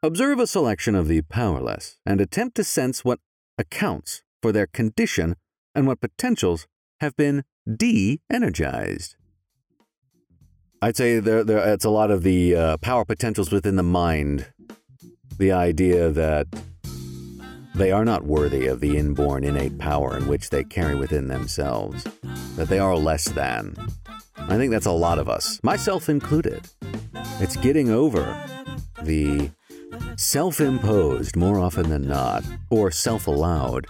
Observe 0.03 0.39
a 0.39 0.47
selection 0.47 0.95
of 0.95 1.09
the 1.09 1.23
powerless 1.23 1.97
and 2.05 2.21
attempt 2.21 2.57
to 2.57 2.63
sense 2.63 3.03
what 3.07 3.21
accounts 3.57 4.23
for 4.43 4.53
their 4.53 4.67
condition 4.67 5.37
and 5.75 5.87
what 5.87 6.03
potentials 6.03 6.67
have 7.01 7.17
been 7.17 7.45
de 7.67 8.21
energized. 8.31 9.17
I'd 10.83 10.99
say 10.99 11.21
there, 11.21 11.43
there, 11.43 11.73
it's 11.73 11.87
a 11.87 11.91
lot 11.91 12.11
of 12.11 12.23
the 12.23 12.55
uh, 12.55 12.77
power 12.77 13.07
potentials 13.07 13.51
within 13.51 13.77
the 13.77 13.83
mind. 13.83 14.53
The 15.39 15.53
idea 15.53 16.11
that 16.11 16.49
they 17.79 17.93
are 17.93 18.05
not 18.05 18.25
worthy 18.25 18.67
of 18.67 18.81
the 18.81 18.97
inborn 18.97 19.45
innate 19.45 19.79
power 19.79 20.17
in 20.17 20.27
which 20.27 20.51
they 20.51 20.65
carry 20.65 20.97
within 20.97 21.29
themselves, 21.29 22.05
that 22.57 22.69
they 22.69 22.81
are 22.81 22.97
less 22.97 23.27
than. 23.27 23.77
I 24.37 24.57
think 24.57 24.73
that's 24.73 24.87
a 24.87 24.91
lot 24.91 25.21
of 25.21 25.29
us, 25.29 25.61
myself 25.63 26.09
included. 26.09 26.69
It's 27.41 27.57
getting 27.57 27.89
over 27.89 28.25
the 29.03 29.51
self 30.17 30.61
imposed 30.61 31.37
more 31.37 31.61
often 31.61 31.89
than 31.89 32.09
not, 32.09 32.45
or 32.69 32.91
self 32.91 33.29
allowed, 33.29 33.87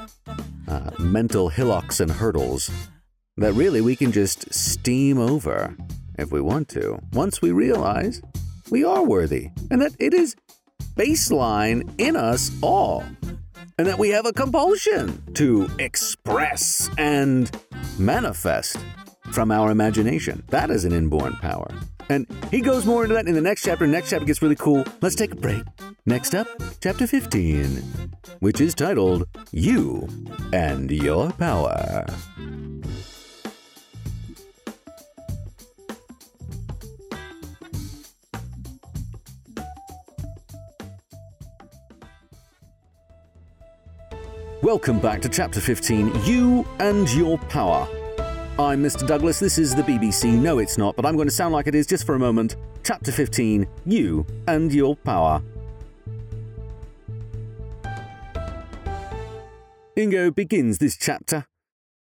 uh, 0.68 0.90
mental 0.99 1.49
hillocks 1.49 1.99
and 1.99 2.11
hurdles 2.11 2.71
that 3.38 3.54
really 3.54 3.80
we 3.80 3.97
can 3.97 4.12
just 4.12 4.52
steam 4.52 5.18
over 5.18 5.75
if 6.18 6.30
we 6.30 6.42
want 6.42 6.68
to, 6.68 6.99
once 7.14 7.40
we 7.40 7.52
realize 7.52 8.21
we 8.71 8.85
are 8.85 9.02
worthy 9.02 9.49
and 9.71 9.80
that 9.80 9.92
it 9.99 10.12
is 10.12 10.37
baseline 10.95 11.88
in 11.99 12.16
us 12.16 12.50
all, 12.61 13.02
and 13.79 13.87
that 13.87 13.99
we 13.99 14.11
have 14.11 14.27
a 14.27 14.33
compulsion 14.33 15.23
to 15.35 15.69
express 15.79 16.91
and 16.99 17.51
manifest 17.99 18.77
from 19.33 19.51
our 19.51 19.71
imagination. 19.71 20.43
That 20.49 20.71
is 20.71 20.85
an 20.85 20.93
inborn 20.93 21.35
power. 21.37 21.69
And 22.11 22.27
he 22.51 22.61
goes 22.61 22.87
more 22.87 23.05
into 23.05 23.15
that 23.15 23.27
in 23.27 23.35
the 23.35 23.41
next 23.41 23.63
chapter. 23.63 23.87
Next 23.87 24.11
chapter 24.11 24.27
gets 24.27 24.43
really 24.43 24.57
cool. 24.57 24.85
Let's 25.01 25.15
take 25.15 25.33
a 25.33 25.37
break. 25.37 25.63
Next 26.07 26.35
up, 26.35 26.49
chapter 26.81 27.07
15, 27.07 27.83
which 28.41 28.61
is 28.61 28.75
titled 28.75 29.29
You 29.53 30.09
and 30.53 30.91
Your 30.91 31.31
Power. 31.33 32.07
Welcome 44.62 44.99
back 44.99 45.23
to 45.23 45.29
chapter 45.29 45.61
15 45.61 46.25
You 46.25 46.67
and 46.81 47.09
Your 47.12 47.38
Power. 47.38 47.87
I'm 48.59 48.83
Mr. 48.83 49.07
Douglas. 49.07 49.38
This 49.38 49.57
is 49.57 49.73
the 49.73 49.83
BBC. 49.83 50.37
No, 50.37 50.59
it's 50.59 50.77
not, 50.77 50.97
but 50.97 51.07
I'm 51.07 51.15
going 51.15 51.29
to 51.29 51.35
sound 51.35 51.55
like 51.55 51.69
it 51.69 51.77
is 51.77 51.87
just 51.87 52.05
for 52.05 52.17
a 52.17 52.19
moment. 52.19 52.57
Chapter 52.83 53.12
15 53.12 53.69
You 53.87 54.27
and 54.49 54.75
Your 54.75 54.97
Power. 54.97 55.45
Ingo 59.97 60.35
begins 60.35 60.79
this 60.79 60.97
chapter. 60.97 61.47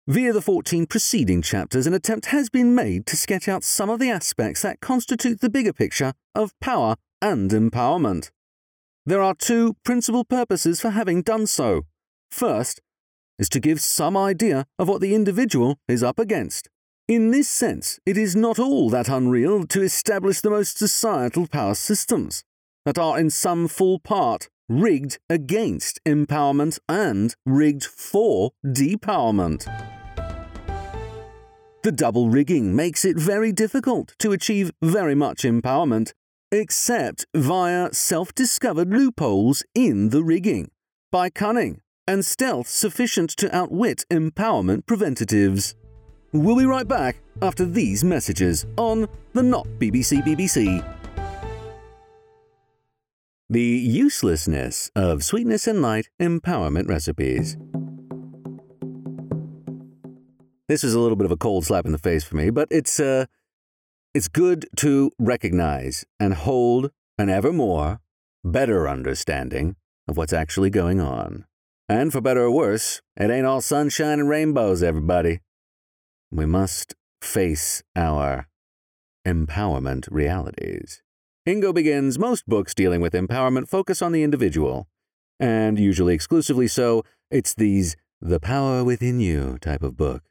Via 0.06 0.34
the 0.34 0.42
14 0.42 0.88
preceding 0.88 1.42
chapters, 1.42 1.88
an 1.88 1.94
attempt 1.94 2.26
has 2.28 2.50
been 2.50 2.76
made 2.76 3.06
to 3.06 3.16
sketch 3.16 3.48
out 3.48 3.64
some 3.64 3.90
of 3.90 4.02
the 4.02 4.10
aspects 4.10 4.62
that 4.64 4.82
constitute 4.82 5.40
the 5.40 5.50
bigger 5.50 5.72
picture 5.72 6.12
of 6.36 6.52
power 6.60 6.98
and 7.22 7.52
empowerment. 7.52 8.30
There 9.06 9.22
are 9.22 9.36
two 9.36 9.78
principal 9.86 10.26
purposes 10.26 10.82
for 10.82 10.90
having 10.90 11.22
done 11.22 11.48
so. 11.48 11.86
First, 12.32 12.82
is 13.38 13.50
to 13.50 13.60
give 13.60 13.82
some 13.82 14.16
idea 14.16 14.66
of 14.80 14.88
what 14.88 15.02
the 15.02 15.14
individual 15.16 15.78
is 15.88 16.04
up 16.04 16.20
against. 16.20 16.70
In 17.08 17.32
this 17.32 17.50
sense, 17.50 18.00
it 18.06 18.18
is 18.18 18.36
not 18.36 18.60
all 18.60 18.90
that 18.90 19.10
unreal 19.10 19.66
to 19.68 19.82
establish 19.82 20.42
the 20.42 20.50
most 20.50 20.78
societal 20.78 21.48
power 21.48 21.76
systems 21.76 22.44
that 22.86 22.98
are 22.98 23.20
in 23.20 23.30
some 23.30 23.68
full 23.68 24.00
part 24.00 24.48
rigged 24.70 25.20
against 25.30 26.00
empowerment 26.08 26.80
and 26.88 27.36
rigged 27.46 27.84
for 27.84 28.52
depowerment. 28.66 29.66
The 31.84 31.92
double 31.92 32.30
rigging 32.30 32.76
makes 32.76 33.04
it 33.04 33.18
very 33.18 33.52
difficult 33.52 34.14
to 34.20 34.32
achieve 34.32 34.72
very 34.82 35.16
much 35.16 35.42
empowerment, 35.42 36.14
except 36.52 37.26
via 37.36 37.92
self 37.92 38.34
discovered 38.36 38.90
loopholes 38.90 39.64
in 39.74 40.10
the 40.10 40.24
rigging, 40.24 40.70
by 41.12 41.30
cunning 41.32 41.82
and 42.12 42.26
stealth 42.26 42.68
sufficient 42.68 43.30
to 43.30 43.56
outwit 43.56 44.04
empowerment 44.12 44.86
preventatives. 44.86 45.76
We'll 46.34 46.58
be 46.58 46.66
right 46.66 46.86
back 46.86 47.22
after 47.42 47.66
these 47.66 48.04
messages 48.04 48.66
on 48.76 49.08
the 49.32 49.42
Not 49.42 49.66
BBC 49.80 50.22
BBC. 50.22 50.84
The 53.50 53.62
uselessness 53.62 54.92
of 54.94 55.24
sweetness 55.24 55.68
and 55.68 55.82
light 55.82 56.10
empowerment 56.22 56.90
recipes. 56.90 57.56
This 60.68 60.84
was 60.84 60.94
a 60.94 61.00
little 61.00 61.16
bit 61.16 61.26
of 61.26 61.32
a 61.32 61.38
cold 61.38 61.66
slap 61.66 61.86
in 61.86 61.94
the 61.94 61.98
face 61.98 62.26
for 62.26 62.36
me, 62.36 62.50
but 62.50 62.68
it's 62.70 63.00
uh 63.00 63.26
it's 64.14 64.28
good 64.28 64.66
to 64.78 65.12
recognize 65.18 66.04
and 66.20 66.34
hold 66.34 66.92
an 67.18 67.30
ever 67.30 67.54
more 67.54 68.02
better 68.44 68.90
understanding 68.90 69.78
of 70.10 70.18
what's 70.18 70.34
actually 70.34 70.70
going 70.70 71.00
on. 71.00 71.46
And 71.92 72.14
for 72.14 72.22
better 72.22 72.44
or 72.44 72.52
worse, 72.52 73.02
it 73.18 73.30
ain't 73.30 73.46
all 73.46 73.60
sunshine 73.60 74.22
and 74.22 74.30
rainbows, 74.30 74.82
everybody. 74.82 75.42
We 76.32 76.46
must 76.46 76.96
face 77.22 77.84
our 77.98 78.48
empowerment 79.28 80.08
realities. 80.10 81.04
Ingo 81.46 81.74
begins 81.74 82.18
most 82.18 82.48
books 82.48 82.74
dealing 82.74 83.02
with 83.02 83.12
empowerment 83.12 83.68
focus 83.68 84.02
on 84.02 84.14
the 84.14 84.24
individual, 84.24 84.88
and 85.38 85.78
usually 85.78 86.14
exclusively 86.14 86.70
so, 86.70 87.04
it's 87.30 87.54
these 87.54 87.98
the 88.22 88.40
power 88.40 88.86
within 88.86 89.20
you 89.20 89.58
type 89.60 89.84
of 89.84 89.98
book. 89.98 90.24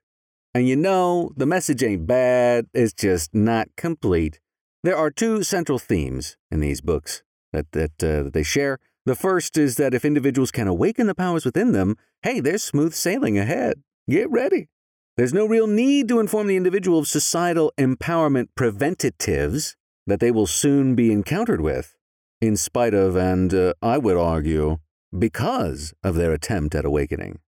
And 0.55 0.67
you 0.67 0.77
know, 0.77 1.31
the 1.37 1.45
message 1.45 1.83
ain't 1.83 2.07
bad, 2.07 2.69
it's 2.73 2.95
just 2.95 3.35
not 3.35 3.69
complete. 3.77 4.41
There 4.83 4.97
are 4.97 5.11
two 5.11 5.43
central 5.43 5.79
themes 5.79 6.39
in 6.51 6.61
these 6.61 6.81
books 6.81 7.23
that, 7.53 7.71
that, 7.73 8.03
uh, 8.03 8.23
that 8.23 8.33
they 8.33 8.45
share. 8.45 8.79
The 9.07 9.15
first 9.15 9.57
is 9.57 9.77
that 9.77 9.95
if 9.95 10.05
individuals 10.05 10.51
can 10.51 10.69
awaken 10.69 11.07
the 11.07 11.15
powers 11.15 11.45
within 11.45 11.73
them, 11.73 11.97
hey, 12.23 12.41
there's 12.41 12.63
smooth 12.63 12.93
sailing 12.93 13.39
ahead. 13.39 13.83
Get 14.09 14.31
ready. 14.31 14.69
There's 15.17 15.33
no 15.35 15.47
real 15.47 15.67
need 15.67 16.09
to 16.09 16.21
inform 16.21 16.47
the 16.47 16.57
individual 16.57 16.99
of 16.99 17.09
societal 17.09 17.73
empowerment 17.79 18.49
preventatives 18.55 19.77
that 20.07 20.21
they 20.21 20.31
will 20.31 20.47
soon 20.47 20.95
be 20.95 21.13
encountered 21.13 21.61
with, 21.61 21.97
in 22.41 22.57
spite 22.57 22.95
of, 22.95 23.17
and 23.17 23.53
uh, 23.53 23.75
I 23.83 23.99
would 23.99 24.17
argue, 24.17 24.79
because 25.17 25.93
of 26.03 26.15
their 26.15 26.33
attempt 26.33 26.75
at 26.75 26.85
awakening. 26.85 27.41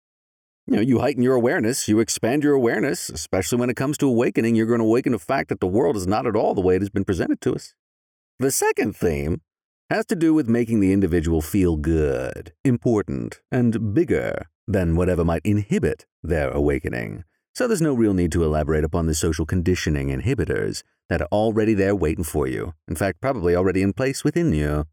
You 0.67 0.75
know, 0.75 0.81
you 0.81 0.99
heighten 0.99 1.23
your 1.23 1.35
awareness, 1.35 1.87
you 1.87 1.99
expand 1.99 2.43
your 2.43 2.53
awareness, 2.53 3.09
especially 3.09 3.59
when 3.59 3.69
it 3.69 3.75
comes 3.75 3.97
to 3.99 4.07
awakening, 4.07 4.55
you're 4.55 4.67
going 4.67 4.79
to 4.79 4.85
awaken 4.85 5.11
the 5.11 5.19
fact 5.19 5.49
that 5.49 5.59
the 5.59 5.67
world 5.67 5.95
is 5.95 6.07
not 6.07 6.27
at 6.27 6.35
all 6.35 6.53
the 6.53 6.61
way 6.61 6.75
it 6.75 6.81
has 6.81 6.89
been 6.89 7.05
presented 7.05 7.41
to 7.41 7.55
us. 7.55 7.73
The 8.39 8.51
second 8.51 8.95
theme 8.95 9.41
has 9.91 10.05
to 10.05 10.15
do 10.15 10.33
with 10.33 10.47
making 10.47 10.79
the 10.79 10.93
individual 10.93 11.41
feel 11.41 11.75
good, 11.75 12.53
important, 12.63 13.41
and 13.51 13.93
bigger 13.93 14.45
than 14.65 14.95
whatever 14.95 15.25
might 15.25 15.41
inhibit 15.43 16.05
their 16.23 16.49
awakening. 16.49 17.25
So 17.53 17.67
there's 17.67 17.81
no 17.81 17.93
real 17.93 18.13
need 18.13 18.31
to 18.31 18.45
elaborate 18.45 18.85
upon 18.85 19.07
the 19.07 19.13
social 19.13 19.45
conditioning 19.45 20.07
inhibitors 20.07 20.83
that 21.09 21.21
are 21.21 21.27
already 21.29 21.73
there 21.73 21.93
waiting 21.93 22.23
for 22.23 22.47
you. 22.47 22.73
In 22.87 22.95
fact, 22.95 23.19
probably 23.19 23.53
already 23.53 23.81
in 23.81 23.91
place 23.91 24.23
within 24.23 24.53
you. 24.53 24.85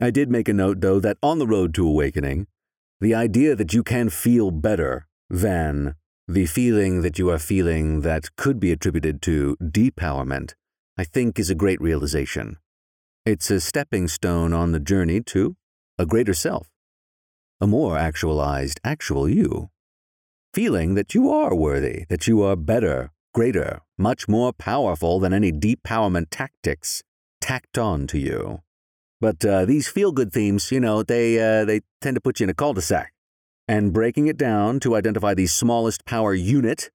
I 0.00 0.10
did 0.10 0.30
make 0.30 0.48
a 0.48 0.54
note, 0.54 0.80
though, 0.80 1.00
that 1.00 1.18
on 1.22 1.38
the 1.38 1.46
road 1.46 1.74
to 1.74 1.86
awakening, 1.86 2.46
the 2.98 3.14
idea 3.14 3.56
that 3.56 3.74
you 3.74 3.82
can 3.82 4.08
feel 4.08 4.50
better 4.50 5.06
than 5.28 5.96
the 6.26 6.46
feeling 6.46 7.02
that 7.02 7.18
you 7.18 7.28
are 7.28 7.38
feeling 7.38 8.00
that 8.00 8.34
could 8.36 8.58
be 8.58 8.72
attributed 8.72 9.20
to 9.20 9.58
depowerment, 9.62 10.54
I 10.96 11.04
think 11.04 11.38
is 11.38 11.50
a 11.50 11.54
great 11.54 11.80
realization. 11.82 12.56
It's 13.26 13.50
a 13.50 13.60
stepping 13.60 14.06
stone 14.06 14.52
on 14.52 14.70
the 14.70 14.78
journey 14.78 15.20
to 15.34 15.56
a 15.98 16.06
greater 16.06 16.32
self, 16.32 16.70
a 17.60 17.66
more 17.66 17.98
actualized 17.98 18.78
actual 18.84 19.28
you. 19.28 19.70
Feeling 20.54 20.94
that 20.94 21.12
you 21.12 21.28
are 21.32 21.52
worthy, 21.52 22.04
that 22.08 22.28
you 22.28 22.44
are 22.44 22.54
better, 22.54 23.10
greater, 23.34 23.80
much 23.98 24.28
more 24.28 24.52
powerful 24.52 25.18
than 25.18 25.32
any 25.32 25.50
depowerment 25.50 26.26
tactics 26.30 27.02
tacked 27.40 27.76
on 27.76 28.06
to 28.06 28.18
you. 28.20 28.60
But 29.20 29.44
uh, 29.44 29.64
these 29.64 29.88
feel 29.88 30.12
good 30.12 30.32
themes, 30.32 30.70
you 30.70 30.78
know, 30.78 31.02
they, 31.02 31.40
uh, 31.40 31.64
they 31.64 31.80
tend 32.00 32.14
to 32.14 32.20
put 32.20 32.38
you 32.38 32.44
in 32.44 32.50
a 32.50 32.54
cul 32.54 32.74
de 32.74 32.80
sac 32.80 33.12
and 33.66 33.92
breaking 33.92 34.28
it 34.28 34.36
down 34.36 34.78
to 34.78 34.94
identify 34.94 35.34
the 35.34 35.48
smallest 35.48 36.04
power 36.04 36.32
unit 36.32 36.92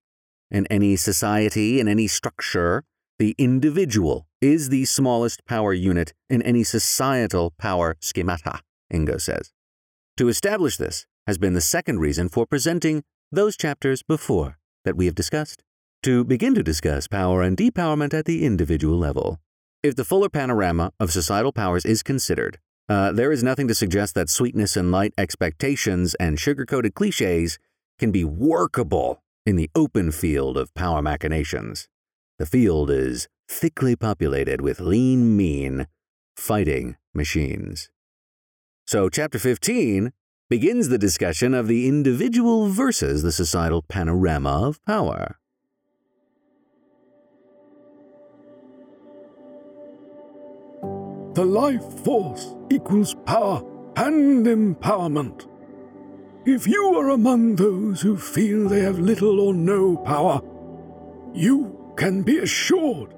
in 0.49 0.65
any 0.67 0.95
society, 0.95 1.81
in 1.81 1.89
any 1.89 2.07
structure, 2.07 2.85
the 3.19 3.35
individual 3.37 4.27
is 4.41 4.69
the 4.69 4.85
smallest 4.85 5.45
power 5.45 5.73
unit 5.73 6.13
in 6.29 6.41
any 6.41 6.63
societal 6.63 7.53
power 7.59 7.95
schemata, 7.99 8.59
Ingo 8.91 9.21
says. 9.21 9.53
To 10.17 10.27
establish 10.27 10.77
this 10.77 11.05
has 11.27 11.37
been 11.37 11.53
the 11.53 11.61
second 11.61 11.99
reason 11.99 12.27
for 12.27 12.45
presenting 12.45 13.03
those 13.31 13.55
chapters 13.55 14.03
before 14.03 14.57
that 14.83 14.97
we 14.97 15.05
have 15.05 15.15
discussed, 15.15 15.63
to 16.03 16.23
begin 16.23 16.55
to 16.55 16.63
discuss 16.63 17.07
power 17.07 17.43
and 17.43 17.55
depowerment 17.55 18.13
at 18.13 18.25
the 18.25 18.43
individual 18.43 18.97
level. 18.97 19.39
If 19.83 19.95
the 19.95 20.03
fuller 20.03 20.29
panorama 20.29 20.91
of 20.99 21.11
societal 21.11 21.51
powers 21.51 21.85
is 21.85 22.01
considered, 22.01 22.57
uh, 22.89 23.11
there 23.11 23.31
is 23.31 23.43
nothing 23.43 23.67
to 23.67 23.75
suggest 23.75 24.15
that 24.15 24.29
sweetness 24.29 24.75
and 24.75 24.91
light 24.91 25.13
expectations 25.17 26.15
and 26.15 26.39
sugar 26.39 26.65
coated 26.65 26.95
cliches 26.95 27.59
can 27.99 28.11
be 28.11 28.23
workable 28.25 29.21
in 29.45 29.55
the 29.55 29.69
open 29.75 30.11
field 30.11 30.57
of 30.57 30.73
power 30.73 31.01
machinations. 31.01 31.87
The 32.39 32.45
field 32.45 32.89
is 32.89 33.27
thickly 33.51 33.95
populated 33.95 34.61
with 34.61 34.79
lean, 34.79 35.35
mean, 35.35 35.87
fighting 36.35 36.95
machines. 37.13 37.91
So, 38.87 39.09
Chapter 39.09 39.37
15 39.37 40.13
begins 40.49 40.87
the 40.87 40.97
discussion 40.97 41.53
of 41.53 41.67
the 41.67 41.87
individual 41.87 42.69
versus 42.69 43.23
the 43.23 43.31
societal 43.31 43.81
panorama 43.81 44.67
of 44.67 44.83
power. 44.85 45.37
The 51.33 51.45
life 51.45 51.83
force 52.03 52.55
equals 52.69 53.15
power 53.25 53.63
and 53.97 54.45
empowerment. 54.45 55.47
If 56.45 56.67
you 56.67 56.95
are 56.95 57.09
among 57.09 57.55
those 57.55 58.01
who 58.01 58.17
feel 58.17 58.67
they 58.67 58.81
have 58.81 58.99
little 58.99 59.39
or 59.39 59.53
no 59.53 59.97
power, 59.97 60.41
you 61.33 61.93
can 61.95 62.23
be 62.23 62.39
assured 62.39 63.13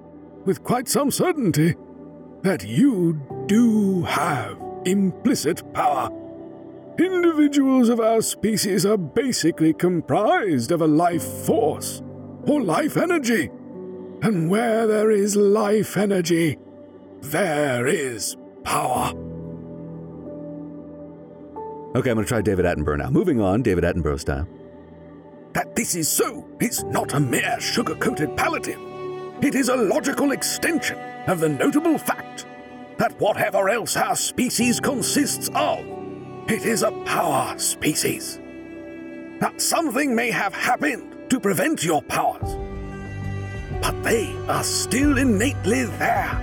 with 0.45 0.63
quite 0.63 0.87
some 0.87 1.11
certainty 1.11 1.75
that 2.41 2.63
you 2.65 3.45
do 3.47 4.03
have 4.03 4.57
implicit 4.85 5.73
power. 5.73 6.09
Individuals 6.99 7.89
of 7.89 7.99
our 7.99 8.21
species 8.21 8.85
are 8.85 8.97
basically 8.97 9.73
comprised 9.73 10.71
of 10.71 10.81
a 10.81 10.87
life 10.87 11.23
force 11.23 12.01
or 12.43 12.61
life 12.61 12.97
energy. 12.97 13.49
And 14.21 14.49
where 14.49 14.85
there 14.87 15.09
is 15.11 15.35
life 15.35 15.97
energy, 15.97 16.57
there 17.21 17.87
is 17.87 18.37
power. 18.63 19.09
Okay, 21.95 22.09
I'm 22.09 22.15
going 22.15 22.17
to 22.17 22.25
try 22.25 22.41
David 22.41 22.65
Attenborough 22.65 22.97
now. 22.97 23.09
Moving 23.09 23.39
on, 23.39 23.61
David 23.61 23.83
Attenborough 23.83 24.19
style. 24.19 24.47
That 25.53 25.75
this 25.75 25.95
is 25.95 26.09
so 26.09 26.47
is 26.59 26.83
not 26.85 27.13
a 27.13 27.19
mere 27.19 27.59
sugar 27.59 27.95
coated 27.95 28.35
palliative. 28.35 28.92
It 29.43 29.55
is 29.55 29.67
a 29.67 29.75
logical 29.75 30.31
extension 30.31 30.97
of 31.27 31.41
the 31.41 31.49
notable 31.49 31.97
fact 31.97 32.45
that 32.97 33.19
whatever 33.19 33.67
else 33.67 33.97
our 33.97 34.15
species 34.15 34.79
consists 34.79 35.49
of, 35.53 35.79
it 36.47 36.65
is 36.65 36.81
a 36.81 36.91
power 37.03 37.59
species. 37.59 38.39
That 39.41 39.59
something 39.59 40.15
may 40.15 40.31
have 40.31 40.53
happened 40.53 41.29
to 41.29 41.41
prevent 41.41 41.83
your 41.83 42.01
powers, 42.03 42.55
but 43.81 44.01
they 44.01 44.33
are 44.47 44.63
still 44.63 45.17
innately 45.17 45.83
there 45.99 46.39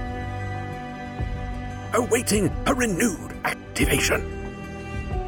awaiting 1.94 2.52
a 2.66 2.74
renewed 2.74 3.32
activation. 3.46 4.20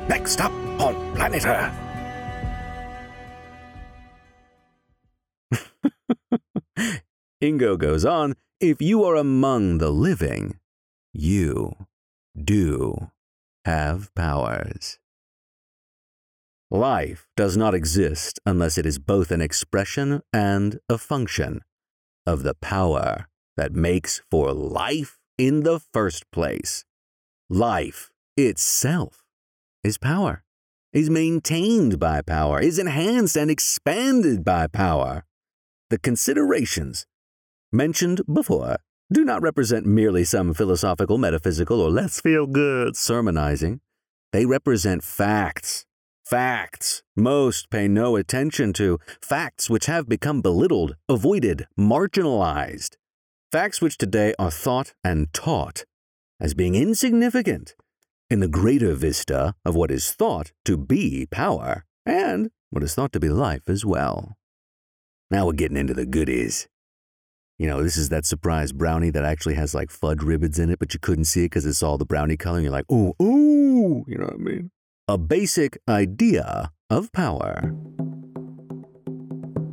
Next 0.08 0.42
up 0.42 0.52
on 0.78 1.14
Planet 1.14 1.46
Earth. 1.46 1.82
Ingo 7.42 7.76
goes 7.76 8.04
on 8.04 8.36
If 8.60 8.80
you 8.80 9.02
are 9.02 9.16
among 9.16 9.78
the 9.78 9.90
living, 9.90 10.60
you 11.12 11.74
do 12.40 13.10
have 13.64 14.14
powers. 14.14 15.00
Life 16.70 17.26
does 17.36 17.56
not 17.56 17.74
exist 17.74 18.38
unless 18.46 18.78
it 18.78 18.86
is 18.86 19.00
both 19.00 19.32
an 19.32 19.40
expression 19.40 20.22
and 20.32 20.78
a 20.88 20.96
function 20.96 21.62
of 22.24 22.44
the 22.44 22.54
power 22.54 23.26
that 23.56 23.72
makes 23.74 24.22
for 24.30 24.52
life 24.52 25.18
in 25.36 25.64
the 25.64 25.80
first 25.92 26.30
place. 26.30 26.84
Life 27.50 28.12
itself 28.36 29.24
is 29.82 29.98
power, 29.98 30.44
is 30.92 31.10
maintained 31.10 31.98
by 31.98 32.22
power, 32.22 32.60
is 32.60 32.78
enhanced 32.78 33.36
and 33.36 33.50
expanded 33.50 34.44
by 34.44 34.68
power. 34.68 35.24
the 35.90 35.98
considerations 35.98 37.04
mentioned 37.72 38.20
before 38.32 38.76
do 39.12 39.24
not 39.26 39.42
represent 39.42 39.84
merely 39.84 40.24
some 40.24 40.54
philosophical, 40.54 41.18
metaphysical, 41.18 41.82
or 41.82 41.90
let's 41.90 42.20
feel 42.20 42.46
good 42.46 42.96
sermonizing. 42.96 43.80
They 44.32 44.46
represent 44.46 45.04
facts. 45.04 45.84
Facts 46.24 47.02
most 47.14 47.68
pay 47.68 47.88
no 47.88 48.16
attention 48.16 48.72
to. 48.74 48.98
Facts 49.20 49.68
which 49.68 49.84
have 49.84 50.08
become 50.08 50.40
belittled, 50.40 50.96
avoided, 51.10 51.66
marginalized. 51.78 52.96
Facts 53.50 53.82
which 53.82 53.98
today 53.98 54.32
are 54.38 54.50
thought 54.50 54.94
and 55.04 55.30
taught 55.34 55.84
as 56.40 56.54
being 56.54 56.74
insignificant 56.74 57.74
in 58.30 58.40
the 58.40 58.48
greater 58.48 58.94
vista 58.94 59.54
of 59.66 59.74
what 59.74 59.90
is 59.90 60.12
thought 60.12 60.52
to 60.64 60.78
be 60.78 61.26
power 61.30 61.84
and 62.06 62.50
what 62.70 62.82
is 62.82 62.94
thought 62.94 63.12
to 63.12 63.20
be 63.20 63.28
life 63.28 63.68
as 63.68 63.84
well. 63.84 64.38
Now 65.30 65.46
we're 65.46 65.52
getting 65.52 65.76
into 65.76 65.92
the 65.92 66.06
goodies. 66.06 66.66
You 67.58 67.68
know, 67.68 67.82
this 67.82 67.96
is 67.96 68.08
that 68.08 68.26
surprise 68.26 68.72
brownie 68.72 69.10
that 69.10 69.24
actually 69.24 69.54
has 69.54 69.74
like 69.74 69.90
fudge 69.90 70.22
ribbons 70.22 70.58
in 70.58 70.70
it, 70.70 70.78
but 70.78 70.94
you 70.94 71.00
couldn't 71.00 71.26
see 71.26 71.42
it 71.42 71.50
because 71.50 71.66
it's 71.66 71.82
all 71.82 71.98
the 71.98 72.04
brownie 72.04 72.36
color. 72.36 72.56
And 72.56 72.64
you're 72.64 72.72
like, 72.72 72.90
ooh, 72.90 73.14
ooh, 73.22 74.04
you 74.06 74.18
know 74.18 74.24
what 74.24 74.34
I 74.34 74.38
mean? 74.38 74.70
A 75.08 75.18
basic 75.18 75.78
idea 75.88 76.72
of 76.90 77.12
power. 77.12 77.74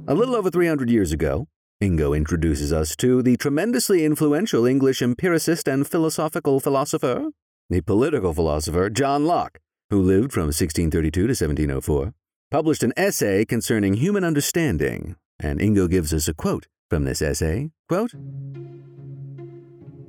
A 0.07 0.13
little 0.13 0.35
over 0.35 0.49
300 0.49 0.89
years 0.89 1.11
ago, 1.11 1.47
Ingo 1.81 2.15
introduces 2.15 2.73
us 2.73 2.95
to 2.97 3.21
the 3.21 3.37
tremendously 3.37 4.03
influential 4.03 4.65
English 4.65 5.01
empiricist 5.01 5.67
and 5.67 5.87
philosophical 5.87 6.59
philosopher, 6.59 7.29
the 7.69 7.81
political 7.81 8.33
philosopher 8.33 8.89
John 8.89 9.25
Locke, 9.25 9.59
who 9.89 10.01
lived 10.01 10.33
from 10.33 10.47
1632 10.47 11.11
to 11.11 11.27
1704, 11.27 12.13
published 12.51 12.83
an 12.83 12.91
essay 12.97 13.45
concerning 13.45 13.93
human 13.93 14.23
understanding, 14.23 15.15
and 15.39 15.59
Ingo 15.59 15.89
gives 15.89 16.13
us 16.13 16.27
a 16.27 16.33
quote 16.33 16.67
from 16.89 17.03
this 17.03 17.21
essay. 17.21 17.71
Quote, 17.87 18.13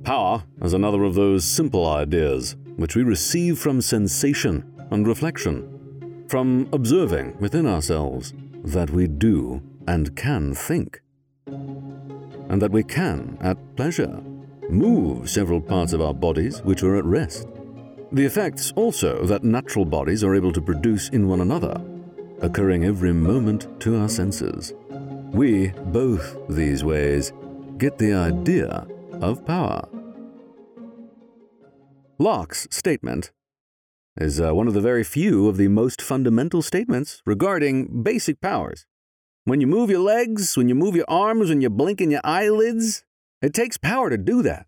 Power 0.03 0.43
is 0.61 0.73
another 0.73 1.03
of 1.03 1.13
those 1.13 1.45
simple 1.45 1.87
ideas 1.87 2.55
which 2.77 2.95
we 2.95 3.03
receive 3.03 3.59
from 3.59 3.81
sensation 3.81 4.65
and 4.89 5.07
reflection, 5.07 6.25
from 6.27 6.67
observing 6.73 7.37
within 7.39 7.67
ourselves 7.67 8.33
that 8.63 8.89
we 8.89 9.07
do 9.07 9.61
and 9.87 10.15
can 10.15 10.53
think, 10.53 11.01
and 11.45 12.61
that 12.61 12.71
we 12.71 12.83
can, 12.83 13.37
at 13.41 13.57
pleasure, 13.75 14.21
move 14.69 15.29
several 15.29 15.61
parts 15.61 15.93
of 15.93 16.01
our 16.01 16.13
bodies 16.13 16.61
which 16.61 16.81
are 16.83 16.95
at 16.95 17.05
rest. 17.05 17.47
The 18.11 18.25
effects 18.25 18.73
also 18.75 19.25
that 19.25 19.43
natural 19.43 19.85
bodies 19.85 20.23
are 20.23 20.35
able 20.35 20.51
to 20.53 20.61
produce 20.61 21.09
in 21.09 21.27
one 21.27 21.41
another, 21.41 21.79
occurring 22.41 22.85
every 22.85 23.13
moment 23.13 23.67
to 23.81 23.99
our 23.99 24.09
senses. 24.09 24.73
We, 25.33 25.69
both 25.69 26.35
these 26.49 26.83
ways, 26.83 27.31
get 27.77 27.97
the 27.97 28.13
idea 28.13 28.85
of 29.21 29.45
power. 29.45 29.87
Locke's 32.19 32.67
statement 32.69 33.31
is 34.17 34.41
uh, 34.41 34.53
one 34.53 34.67
of 34.67 34.73
the 34.73 34.81
very 34.81 35.05
few 35.05 35.47
of 35.47 35.55
the 35.55 35.69
most 35.69 36.01
fundamental 36.01 36.61
statements 36.61 37.21
regarding 37.25 38.03
basic 38.03 38.41
powers. 38.41 38.85
When 39.45 39.61
you 39.61 39.67
move 39.67 39.89
your 39.89 40.01
legs, 40.01 40.57
when 40.57 40.67
you 40.67 40.75
move 40.75 40.97
your 40.97 41.05
arms, 41.07 41.47
when 41.47 41.61
you 41.61 41.69
blink 41.69 42.01
in 42.01 42.11
your 42.11 42.21
eyelids, 42.25 43.05
it 43.41 43.53
takes 43.53 43.77
power 43.77 44.09
to 44.09 44.17
do 44.17 44.41
that. 44.43 44.65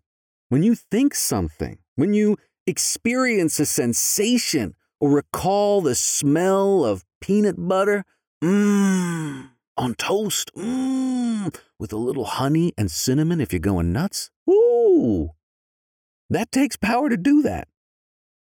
When 0.48 0.62
you 0.62 0.74
think 0.74 1.14
something, 1.14 1.78
when 1.94 2.14
you 2.14 2.38
experience 2.66 3.60
a 3.60 3.66
sensation 3.66 4.76
or 4.98 5.10
recall 5.10 5.82
the 5.82 5.94
smell 5.94 6.86
of 6.86 7.04
peanut 7.20 7.68
butter, 7.68 8.06
mmm 8.42 9.50
on 9.76 9.94
toast, 9.94 10.50
mmm, 10.56 11.54
with 11.78 11.92
a 11.92 11.96
little 11.96 12.24
honey 12.24 12.72
and 12.78 12.90
cinnamon 12.90 13.40
if 13.40 13.52
you're 13.52 13.60
going 13.60 13.92
nuts. 13.92 14.30
Ooh, 14.48 15.30
that 16.30 16.52
takes 16.52 16.76
power 16.76 17.08
to 17.08 17.16
do 17.16 17.42
that. 17.42 17.68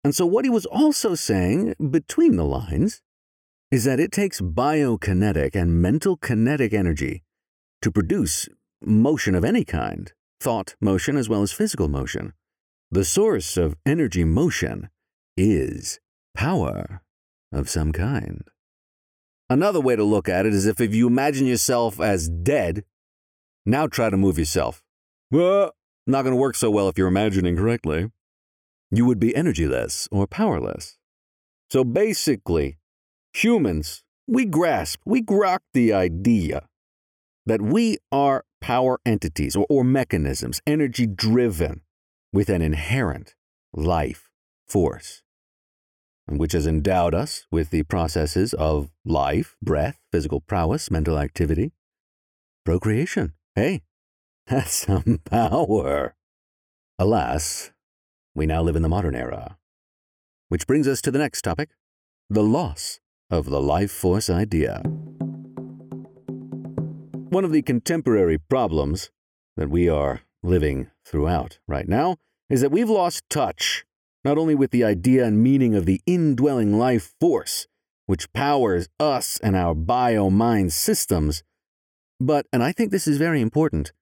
And 0.03 0.15
so, 0.15 0.25
what 0.25 0.45
he 0.45 0.51
was 0.51 0.65
also 0.65 1.15
saying 1.15 1.73
between 1.89 2.35
the 2.35 2.45
lines 2.45 3.01
is 3.71 3.83
that 3.85 3.99
it 3.99 4.11
takes 4.11 4.39
biokinetic 4.39 5.55
and 5.55 5.81
mental 5.81 6.15
kinetic 6.15 6.73
energy 6.73 7.23
to 7.81 7.91
produce 7.91 8.47
motion 8.81 9.35
of 9.35 9.43
any 9.43 9.65
kind, 9.65 10.13
thought 10.39 10.75
motion 10.79 11.17
as 11.17 11.27
well 11.27 11.41
as 11.41 11.51
physical 11.51 11.87
motion. 11.87 12.33
The 12.91 13.03
source 13.03 13.57
of 13.57 13.75
energy 13.85 14.23
motion 14.23 14.89
is 15.35 15.99
power 16.35 17.01
of 17.51 17.69
some 17.69 17.91
kind. 17.91 18.43
Another 19.55 19.79
way 19.79 19.95
to 19.95 20.03
look 20.03 20.27
at 20.27 20.45
it 20.45 20.53
is 20.53 20.65
if, 20.65 20.81
if 20.81 20.93
you 20.93 21.07
imagine 21.07 21.47
yourself 21.47 22.01
as 22.01 22.27
dead, 22.27 22.83
now 23.65 23.87
try 23.87 24.09
to 24.09 24.17
move 24.17 24.37
yourself. 24.37 24.83
Not 26.05 26.23
going 26.23 26.33
to 26.33 26.41
work 26.41 26.55
so 26.55 26.69
well 26.69 26.89
if 26.89 26.97
you're 26.97 27.07
imagining 27.07 27.55
correctly. 27.55 28.11
You 28.91 29.05
would 29.05 29.17
be 29.17 29.31
energyless 29.31 30.09
or 30.11 30.27
powerless. 30.27 30.97
So 31.71 31.85
basically, 31.85 32.79
humans, 33.31 34.03
we 34.27 34.43
grasp, 34.43 34.99
we 35.05 35.21
grok 35.21 35.59
the 35.73 35.93
idea 35.93 36.67
that 37.45 37.61
we 37.61 37.99
are 38.11 38.43
power 38.59 38.99
entities 39.05 39.55
or, 39.55 39.65
or 39.69 39.85
mechanisms, 39.85 40.59
energy 40.67 41.07
driven, 41.07 41.79
with 42.33 42.49
an 42.49 42.61
inherent 42.61 43.35
life 43.73 44.29
force 44.67 45.23
which 46.27 46.53
has 46.53 46.65
endowed 46.65 47.13
us 47.13 47.45
with 47.51 47.69
the 47.69 47.83
processes 47.83 48.53
of 48.53 48.89
life, 49.05 49.55
breath, 49.61 49.99
physical 50.11 50.41
prowess, 50.41 50.89
mental 50.89 51.19
activity, 51.19 51.71
procreation. 52.65 53.33
Hey, 53.53 53.83
that's 54.47 54.73
some 54.73 55.19
power. 55.25 56.15
Alas, 56.97 57.71
we 58.33 58.45
now 58.45 58.61
live 58.61 58.75
in 58.75 58.81
the 58.81 58.89
modern 58.89 59.15
era. 59.15 59.57
Which 60.49 60.67
brings 60.67 60.87
us 60.87 61.01
to 61.01 61.11
the 61.11 61.19
next 61.19 61.41
topic 61.41 61.69
the 62.29 62.43
loss 62.43 62.99
of 63.29 63.45
the 63.45 63.61
life 63.61 63.91
force 63.91 64.29
idea. 64.29 64.81
One 67.29 67.45
of 67.45 67.51
the 67.51 67.61
contemporary 67.61 68.37
problems 68.37 69.11
that 69.57 69.69
we 69.69 69.89
are 69.89 70.21
living 70.41 70.89
throughout 71.05 71.59
right 71.67 71.87
now 71.87 72.17
is 72.49 72.61
that 72.61 72.71
we've 72.71 72.89
lost 72.89 73.23
touch 73.29 73.84
not 74.25 74.39
only 74.39 74.55
with 74.55 74.71
the 74.71 74.83
idea 74.83 75.23
and 75.23 75.41
meaning 75.41 75.75
of 75.75 75.85
the 75.85 76.01
indwelling 76.07 76.79
life 76.79 77.13
force, 77.21 77.67
which 78.07 78.33
powers 78.33 78.89
us 78.99 79.39
and 79.41 79.55
our 79.55 79.75
bio 79.75 80.31
mind 80.31 80.73
systems, 80.73 81.43
but, 82.19 82.47
and 82.51 82.63
I 82.63 82.71
think 82.71 82.89
this 82.89 83.07
is 83.07 83.17
very 83.17 83.39
important, 83.39 83.93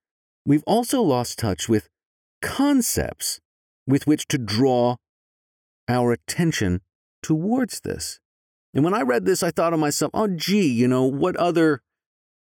we've 0.46 0.64
also 0.66 1.02
lost 1.02 1.38
touch 1.38 1.68
with 1.68 1.90
concepts 2.42 3.42
with 3.86 4.08
which 4.08 4.26
to 4.30 4.38
draw 4.38 4.96
our 5.90 6.14
attention 6.14 6.80
towards 7.22 7.82
this. 7.82 8.22
And 8.74 8.84
when 8.86 8.94
I 8.94 9.02
read 9.02 9.26
this, 9.26 9.44
I 9.44 9.52
thought 9.52 9.72
to 9.72 9.78
myself, 9.78 10.12
oh, 10.14 10.28
gee, 10.28 10.68
you 10.68 10.88
know, 10.88 11.04
what 11.04 11.36
other 11.36 11.82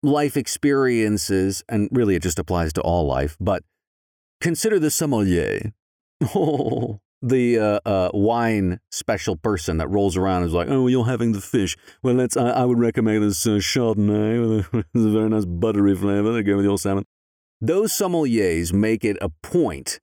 life 0.04 0.36
experiences, 0.36 1.64
and 1.68 1.88
really 1.90 2.14
it 2.14 2.22
just 2.22 2.38
applies 2.38 2.72
to 2.74 2.80
all 2.80 3.06
life, 3.06 3.36
but 3.40 3.64
consider 4.40 4.78
the 4.78 4.90
sommelier. 4.90 5.72
Oh, 6.36 7.00
the 7.22 7.58
uh, 7.58 7.80
uh, 7.88 8.10
wine 8.12 8.80
special 8.90 9.36
person 9.36 9.78
that 9.78 9.88
rolls 9.88 10.16
around 10.16 10.42
is 10.42 10.52
like, 10.52 10.68
oh, 10.68 10.88
you're 10.88 11.06
having 11.06 11.32
the 11.32 11.40
fish. 11.40 11.76
Well, 12.02 12.14
let's. 12.14 12.36
I, 12.36 12.50
I 12.50 12.64
would 12.64 12.78
recommend 12.78 13.22
this 13.22 13.46
uh, 13.46 13.50
Chardonnay. 13.50 14.66
it's 14.72 14.86
a 14.94 15.10
very 15.10 15.28
nice 15.28 15.44
buttery 15.44 15.94
flavor. 15.94 16.32
They 16.32 16.42
go 16.42 16.56
with 16.56 16.64
your 16.64 16.78
salmon. 16.78 17.04
Those 17.60 17.92
sommeliers 17.92 18.72
make 18.72 19.04
it 19.04 19.16
a 19.20 19.28
point 19.28 20.00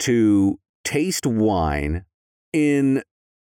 to 0.00 0.58
taste 0.82 1.26
wine 1.26 2.04
in 2.52 3.02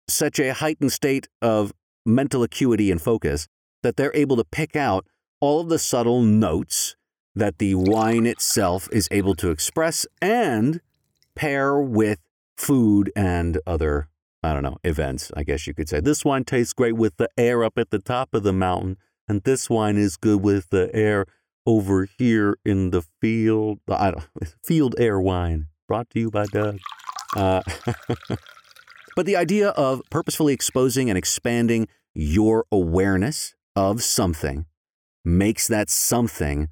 such 0.10 0.39
a 0.39 0.53
heightened 0.53 0.91
state 0.91 1.27
of 1.41 1.71
mental 2.05 2.41
acuity 2.41 2.89
and 2.89 3.01
focus 3.01 3.47
that 3.83 3.95
they're 3.95 4.15
able 4.15 4.38
to 4.38 4.43
pick 4.43 4.75
out 4.75 5.05
all 5.39 5.62
of 5.62 5.69
the 5.69 5.77
subtle 5.77 6.21
notes 6.21 6.95
that 7.36 7.60
the 7.60 7.75
wine 7.75 8.25
itself 8.25 8.89
is 8.91 9.07
able 9.12 9.36
to 9.36 9.51
express 9.51 10.07
and 10.19 10.81
pair 11.36 11.79
with 11.79 12.19
food 12.58 13.12
and 13.15 13.60
other, 13.65 14.10
I 14.43 14.54
don't 14.54 14.63
know, 14.63 14.78
events, 14.84 15.32
I 15.36 15.43
guess 15.43 15.67
you 15.67 15.74
could 15.74 15.89
say. 15.89 16.00
This 16.00 16.26
wine 16.26 16.43
tastes 16.43 16.74
great 16.74 16.96
with 16.96 17.17
the 17.17 17.30
air 17.38 17.63
up 17.63 17.78
at 17.78 17.91
the 17.91 18.00
top 18.00 18.34
of 18.34 18.43
the 18.43 18.54
mountain, 18.54 18.98
and 19.28 19.43
this 19.43 19.70
wine 19.70 19.98
is 19.98 20.17
good 20.17 20.41
with 20.41 20.70
the 20.70 20.93
air 20.93 21.26
over 21.65 22.08
here 22.17 22.58
in 22.65 22.91
the 22.91 23.04
field. 23.22 23.80
I 23.88 24.12
don't, 24.12 24.28
field 24.63 24.96
air 24.98 25.20
wine, 25.20 25.67
brought 25.88 26.10
to 26.12 26.20
you 26.20 26.32
by 26.32 26.46
Doug. 26.46 26.80
Uh, 27.36 27.62
but 29.15 29.26
the 29.26 29.36
idea 29.36 29.70
of 29.70 30.02
purposefully 30.10 30.54
exposing 30.54 31.10
and 31.10 31.17
expanding 31.17 31.88
your 32.13 32.65
awareness 32.72 33.54
of 33.76 34.02
something 34.02 34.65
makes 35.24 35.67
that 35.67 35.89
something 35.89 36.70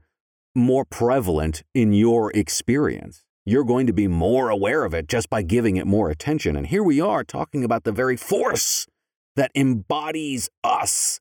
more 0.55 0.85
prevalent 0.85 1.63
in 1.73 1.91
your 1.91 2.31
experience 2.31 3.24
you're 3.45 3.63
going 3.63 3.87
to 3.87 3.93
be 3.93 4.07
more 4.07 4.49
aware 4.49 4.83
of 4.83 4.93
it 4.93 5.07
just 5.07 5.29
by 5.29 5.43
giving 5.43 5.77
it 5.77 5.85
more 5.85 6.09
attention. 6.09 6.55
And 6.55 6.67
here 6.67 6.83
we 6.83 6.99
are 6.99 7.23
talking 7.23 7.63
about 7.63 7.83
the 7.83 7.91
very 7.91 8.17
force 8.17 8.87
that 9.35 9.51
embodies 9.53 10.49
us 10.63 11.19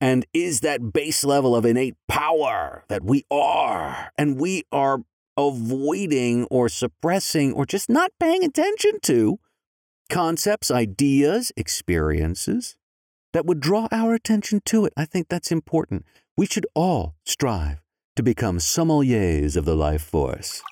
and 0.00 0.26
is 0.32 0.60
that 0.60 0.92
base 0.92 1.24
level 1.24 1.54
of 1.54 1.64
innate 1.64 1.94
power 2.08 2.84
that 2.88 3.02
we 3.02 3.24
are, 3.30 4.12
and 4.18 4.38
we 4.38 4.62
are 4.70 4.98
avoiding 5.38 6.44
or 6.50 6.68
suppressing 6.68 7.52
or 7.52 7.64
just 7.66 7.88
not 7.88 8.10
paying 8.20 8.44
attention 8.44 8.98
to 9.02 9.38
concepts, 10.10 10.70
ideas, 10.70 11.50
experiences 11.56 12.76
that 13.32 13.46
would 13.46 13.60
draw 13.60 13.88
our 13.90 14.14
attention 14.14 14.60
to 14.64 14.84
it. 14.84 14.92
I 14.96 15.04
think 15.04 15.28
that's 15.28 15.52
important. 15.52 16.04
We 16.36 16.46
should 16.46 16.66
all 16.74 17.14
strive 17.24 17.82
to 18.16 18.22
become 18.22 18.58
sommeliers 18.58 19.56
of 19.56 19.64
the 19.64 19.74
life 19.76 20.02
force. 20.02 20.62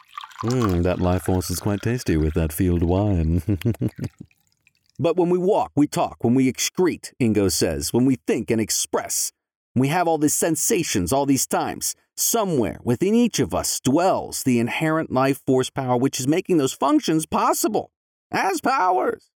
Mm, 0.43 0.83
that 0.83 1.01
life 1.01 1.23
force 1.23 1.51
is 1.51 1.61
quite 1.61 1.81
tasty 1.83 2.17
with 2.17 2.35
that 2.35 2.53
field 2.53 2.83
wine. 2.83 3.43
but 4.99 5.17
when 5.17 5.31
we 5.31 5.39
walk, 5.39 5.73
we 5.75 5.87
talk, 5.87 6.23
when 6.23 6.35
we 6.35 6.53
excrete, 6.53 7.13
Ingo 7.21 7.51
says, 7.51 7.93
when 7.93 8.05
we 8.05 8.17
think 8.27 8.51
and 8.51 8.61
express, 8.61 9.33
we 9.75 9.89
have 9.89 10.07
all 10.07 10.19
these 10.19 10.35
sensations 10.35 11.13
all 11.13 11.27
these 11.27 11.47
times. 11.47 11.95
Somewhere 12.17 12.79
within 12.85 13.15
each 13.15 13.41
of 13.41 13.55
us 13.55 13.81
dwells 13.81 14.43
the 14.43 14.61
inherent 14.61 15.11
life 15.11 15.41
force 15.47 15.71
power 15.71 15.97
which 15.97 16.21
is 16.21 16.29
making 16.29 16.59
those 16.59 16.73
functions 16.73 17.27
possible 17.27 17.91
as 18.31 18.61
powers. 18.61 19.31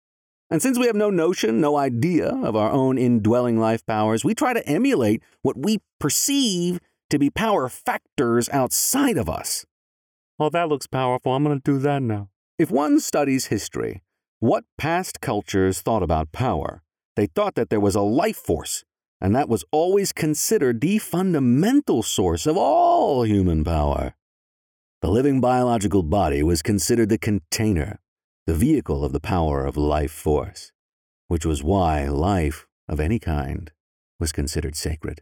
And 0.50 0.62
since 0.62 0.78
we 0.78 0.86
have 0.88 0.96
no 0.96 1.10
notion, 1.10 1.60
no 1.60 1.76
idea 1.76 2.30
of 2.30 2.56
our 2.56 2.72
own 2.72 2.98
indwelling 2.98 3.60
life 3.60 3.86
powers, 3.86 4.24
we 4.24 4.34
try 4.34 4.54
to 4.54 4.66
emulate 4.68 5.22
what 5.42 5.58
we 5.58 5.80
perceive 6.00 6.80
to 7.10 7.20
be 7.20 7.30
power 7.30 7.68
factors 7.68 8.48
outside 8.50 9.18
of 9.18 9.30
us. 9.30 9.66
Well, 10.40 10.52
that 10.52 10.70
looks 10.70 10.86
powerful. 10.86 11.34
I'm 11.34 11.44
going 11.44 11.60
to 11.60 11.72
do 11.72 11.80
that 11.80 12.02
now. 12.02 12.30
If 12.60 12.70
one 12.70 13.00
studies 13.00 13.48
history, 13.48 14.04
what 14.40 14.66
past 14.78 15.20
cultures 15.20 15.82
thought 15.82 16.04
about 16.04 16.32
power, 16.32 16.84
they 17.16 17.26
thought 17.26 17.56
that 17.56 17.72
there 17.72 17.80
was 17.80 17.96
a 17.96 18.02
life 18.02 18.38
force, 18.38 18.84
and 19.20 19.36
that 19.36 19.50
was 19.50 19.66
always 19.72 20.14
considered 20.14 20.80
the 20.80 21.00
fundamental 21.00 22.04
source 22.04 22.46
of 22.46 22.56
all 22.56 23.24
human 23.24 23.64
power. 23.64 24.14
The 25.02 25.10
living 25.10 25.42
biological 25.42 26.04
body 26.04 26.44
was 26.44 26.62
considered 26.62 27.10
the 27.10 27.18
container, 27.18 28.00
the 28.46 28.54
vehicle 28.54 29.04
of 29.04 29.14
the 29.14 29.20
power 29.20 29.66
of 29.66 29.76
life 29.76 30.12
force, 30.12 30.72
which 31.28 31.46
was 31.46 31.64
why 31.64 32.08
life 32.08 32.68
of 32.88 33.00
any 33.00 33.18
kind 33.18 33.72
was 34.20 34.32
considered 34.32 34.76
sacred. 34.76 35.22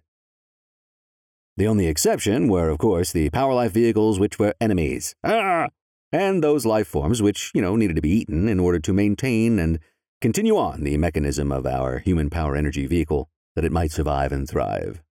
The 1.57 1.67
only 1.67 1.87
exception 1.87 2.49
were, 2.49 2.67
of 2.67 2.79
course, 2.79 3.13
the 3.13 3.29
power 3.29 3.53
life 3.53 3.71
vehicles 3.71 4.19
which 4.19 4.37
were 4.37 4.53
enemies. 4.59 5.15
Ah! 5.23 5.67
And 6.11 6.43
those 6.43 6.65
life 6.65 6.87
forms 6.87 7.21
which, 7.21 7.51
you 7.53 7.61
know, 7.61 7.77
needed 7.77 7.95
to 7.95 8.01
be 8.01 8.09
eaten 8.09 8.49
in 8.49 8.59
order 8.59 8.79
to 8.79 8.91
maintain 8.93 9.57
and 9.57 9.79
continue 10.19 10.57
on 10.57 10.83
the 10.83 10.97
mechanism 10.97 11.53
of 11.53 11.65
our 11.65 11.99
human 11.99 12.29
power 12.29 12.57
energy 12.57 12.85
vehicle 12.87 13.29
that 13.55 13.63
it 13.63 13.71
might 13.71 13.91
survive 13.91 14.33
and 14.33 14.49
thrive. 14.49 15.01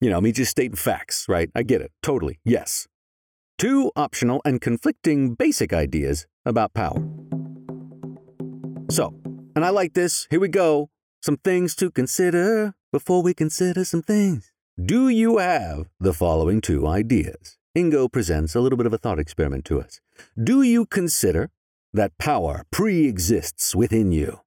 You 0.00 0.10
know, 0.10 0.20
me 0.20 0.30
just 0.30 0.52
stating 0.52 0.76
facts, 0.76 1.26
right? 1.28 1.50
I 1.54 1.64
get 1.64 1.80
it. 1.80 1.90
Totally. 2.00 2.38
Yes. 2.44 2.86
Two 3.58 3.90
optional 3.96 4.40
and 4.44 4.60
conflicting 4.60 5.34
basic 5.34 5.72
ideas 5.72 6.26
about 6.44 6.74
power. 6.74 7.02
So, 8.88 9.14
and 9.56 9.64
I 9.64 9.70
like 9.70 9.94
this. 9.94 10.28
Here 10.30 10.40
we 10.40 10.48
go. 10.48 10.90
Some 11.22 11.38
things 11.38 11.74
to 11.76 11.90
consider 11.90 12.74
before 12.92 13.22
we 13.22 13.34
consider 13.34 13.84
some 13.84 14.02
things. 14.02 14.51
Do 14.80 15.10
you 15.10 15.36
have 15.36 15.90
the 16.00 16.14
following 16.14 16.62
two 16.62 16.86
ideas? 16.86 17.58
Ingo 17.76 18.10
presents 18.10 18.54
a 18.54 18.60
little 18.60 18.78
bit 18.78 18.86
of 18.86 18.94
a 18.94 18.98
thought 18.98 19.18
experiment 19.18 19.66
to 19.66 19.78
us. 19.78 20.00
Do 20.42 20.62
you 20.62 20.86
consider 20.86 21.50
that 21.92 22.16
power 22.16 22.64
pre 22.70 23.06
exists 23.06 23.76
within 23.76 24.12
you? 24.12 24.40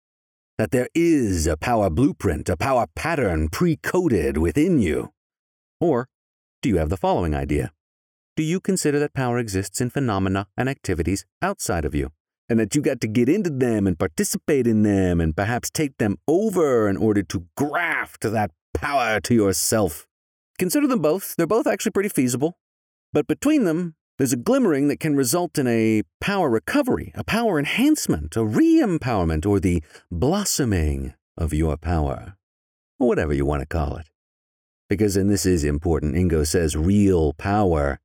That 0.58 0.72
there 0.72 0.90
is 0.96 1.46
a 1.46 1.56
power 1.56 1.92
blueprint, 1.92 2.50
a 2.50 2.58
power 2.58 2.88
pattern 2.96 3.50
pre 3.50 3.76
coded 3.76 4.38
within 4.40 4.80
you? 4.80 5.14
Or 5.80 6.08
do 6.64 6.70
you 6.70 6.78
have 6.78 6.90
the 6.90 6.98
following 6.98 7.36
idea? 7.36 7.72
Do 8.36 8.42
you 8.42 8.60
consider 8.60 8.98
that 8.98 9.14
power 9.14 9.38
exists 9.38 9.80
in 9.80 9.92
phenomena 9.92 10.48
and 10.58 10.68
activities 10.68 11.24
outside 11.44 11.86
of 11.86 11.94
you? 11.94 12.10
And 12.50 12.60
that 12.60 12.74
you 12.74 12.82
got 12.82 13.00
to 13.02 13.08
get 13.08 13.30
into 13.30 13.52
them 13.52 13.86
and 13.86 14.00
participate 14.00 14.66
in 14.66 14.82
them 14.82 15.22
and 15.22 15.38
perhaps 15.38 15.70
take 15.70 16.00
them 16.00 16.18
over 16.28 16.90
in 16.90 16.98
order 16.98 17.22
to 17.22 17.46
graft 17.56 18.22
that 18.22 18.50
power 18.74 19.20
to 19.20 19.36
yourself? 19.36 20.08
Consider 20.58 20.88
them 20.88 21.02
both. 21.02 21.36
They're 21.36 21.48
both 21.48 21.68
actually 21.68 21.92
pretty 21.92 22.10
feasible. 22.10 22.58
But 23.12 23.28
between 23.28 23.66
them, 23.66 23.96
there's 24.18 24.34
a 24.34 24.38
glimmering 24.38 24.88
that 24.88 25.00
can 25.00 25.16
result 25.16 25.58
in 25.58 25.68
a 25.68 26.04
power 26.22 26.50
recovery, 26.50 27.12
a 27.16 27.24
power 27.24 27.60
enhancement, 27.60 28.38
a 28.38 28.46
re 28.46 28.82
empowerment, 28.82 29.46
or 29.46 29.60
the 29.60 29.84
blossoming 30.10 31.14
of 31.38 31.54
your 31.54 31.76
power, 31.76 32.38
or 32.98 33.08
whatever 33.10 33.34
you 33.34 33.46
want 33.46 33.62
to 33.62 33.66
call 33.66 33.98
it. 33.98 34.10
Because, 34.88 35.18
and 35.18 35.30
this 35.30 35.46
is 35.46 35.64
important, 35.64 36.16
Ingo 36.16 36.48
says 36.48 36.78
real 36.78 37.34
power 37.34 38.00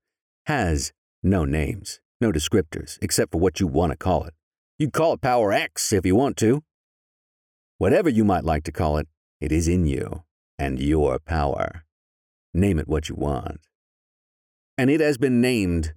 has 0.46 0.92
no 1.22 1.44
names, 1.44 2.00
no 2.20 2.32
descriptors, 2.32 2.98
except 3.00 3.30
for 3.30 3.40
what 3.40 3.60
you 3.60 3.68
want 3.68 3.92
to 3.92 3.96
call 3.96 4.24
it. 4.24 4.34
You 4.78 4.90
call 4.90 5.12
it 5.12 5.20
Power 5.20 5.52
X 5.52 5.92
if 5.92 6.04
you 6.04 6.16
want 6.16 6.36
to. 6.38 6.64
Whatever 7.78 8.08
you 8.08 8.24
might 8.24 8.44
like 8.44 8.64
to 8.64 8.72
call 8.72 8.96
it, 8.96 9.06
it 9.40 9.52
is 9.52 9.68
in 9.68 9.86
you 9.86 10.24
and 10.58 10.80
your 10.80 11.18
power. 11.18 11.84
Name 12.52 12.78
it 12.78 12.88
what 12.88 13.08
you 13.08 13.14
want. 13.14 13.60
And 14.76 14.90
it 14.90 15.00
has 15.00 15.18
been 15.18 15.40
named 15.40 15.94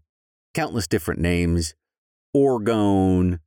countless 0.53 0.87
different 0.87 1.19
names 1.19 1.73
orgone, 2.35 3.39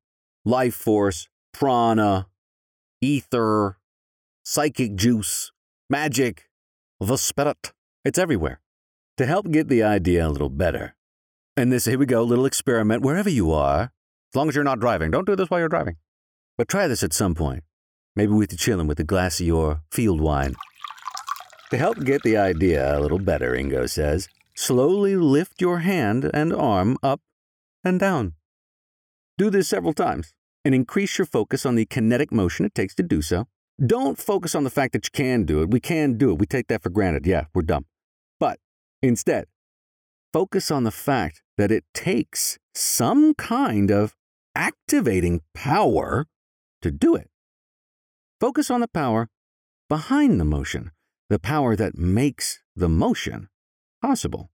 life 0.44 0.74
force, 0.74 1.28
prana, 1.52 2.26
ether, 3.00 3.78
psychic 4.44 4.94
juice, 4.94 5.50
magic, 5.90 6.48
the 7.00 7.16
spirit. 7.16 7.72
It's 8.04 8.18
everywhere. 8.18 8.60
To 9.16 9.26
help 9.26 9.50
get 9.50 9.68
the 9.68 9.82
idea 9.82 10.26
a 10.26 10.28
little 10.28 10.50
better. 10.50 10.94
And 11.56 11.72
this, 11.72 11.86
here 11.86 11.98
we 11.98 12.06
go, 12.06 12.22
little 12.22 12.46
experiment 12.46 13.02
wherever 13.02 13.30
you 13.30 13.50
are, 13.50 13.82
as 13.82 14.36
long 14.36 14.48
as 14.48 14.54
you're 14.54 14.64
not 14.64 14.78
driving. 14.78 15.10
Don't 15.10 15.26
do 15.26 15.34
this 15.34 15.48
while 15.48 15.60
you're 15.60 15.68
driving. 15.68 15.96
But 16.58 16.68
try 16.68 16.86
this 16.86 17.02
at 17.02 17.12
some 17.12 17.34
point. 17.34 17.64
Maybe 18.14 18.32
with 18.32 18.52
you 18.52 18.58
chilling 18.58 18.86
with 18.86 19.00
a 19.00 19.04
glass 19.04 19.40
of 19.40 19.46
your 19.46 19.82
field 19.90 20.20
wine. 20.20 20.54
To 21.70 21.79
help 21.79 22.05
get 22.05 22.22
the 22.22 22.37
idea 22.37 22.96
a 22.96 23.00
little 23.00 23.18
better, 23.18 23.52
Ingo 23.52 23.90
says, 23.90 24.29
slowly 24.55 25.16
lift 25.16 25.61
your 25.61 25.81
hand 25.81 26.31
and 26.33 26.52
arm 26.52 26.96
up 27.02 27.20
and 27.83 27.98
down. 27.98 28.35
Do 29.37 29.50
this 29.50 29.68
several 29.68 29.92
times 29.92 30.33
and 30.64 30.76
increase 30.76 31.18
your 31.18 31.26
focus 31.26 31.66
on 31.66 31.74
the 31.74 31.85
kinetic 31.85 32.31
motion 32.31 32.66
it 32.66 32.74
takes 32.74 32.94
to 32.96 33.02
do 33.02 33.20
so. 33.20 33.46
Don't 33.85 34.16
focus 34.16 34.55
on 34.55 34.62
the 34.62 34.70
fact 34.70 34.92
that 34.92 35.07
you 35.07 35.11
can 35.12 35.44
do 35.44 35.61
it. 35.61 35.70
We 35.70 35.81
can 35.81 36.16
do 36.16 36.31
it. 36.31 36.38
We 36.38 36.46
take 36.46 36.68
that 36.68 36.83
for 36.83 36.90
granted. 36.90 37.26
Yeah, 37.26 37.46
we're 37.52 37.62
dumb. 37.62 37.87
But 38.38 38.61
instead, 39.02 39.46
focus 40.33 40.70
on 40.70 40.85
the 40.85 40.92
fact 40.92 41.42
that 41.59 41.72
it 41.72 41.85
takes 41.92 42.59
some 42.74 43.35
kind 43.35 43.90
of 43.90 44.14
activating 44.55 45.42
power 45.52 46.26
to 46.83 46.90
do 46.92 47.16
it. 47.16 47.29
Focus 48.40 48.70
on 48.70 48.81
the 48.81 48.88
power 48.88 49.29
behind 49.88 50.40
the 50.40 50.44
motion 50.44 50.92
the 51.28 51.38
power 51.38 51.74
that 51.76 51.98
makes 51.98 52.60
the 52.74 52.88
motion 52.88 53.48
possible. 54.00 54.50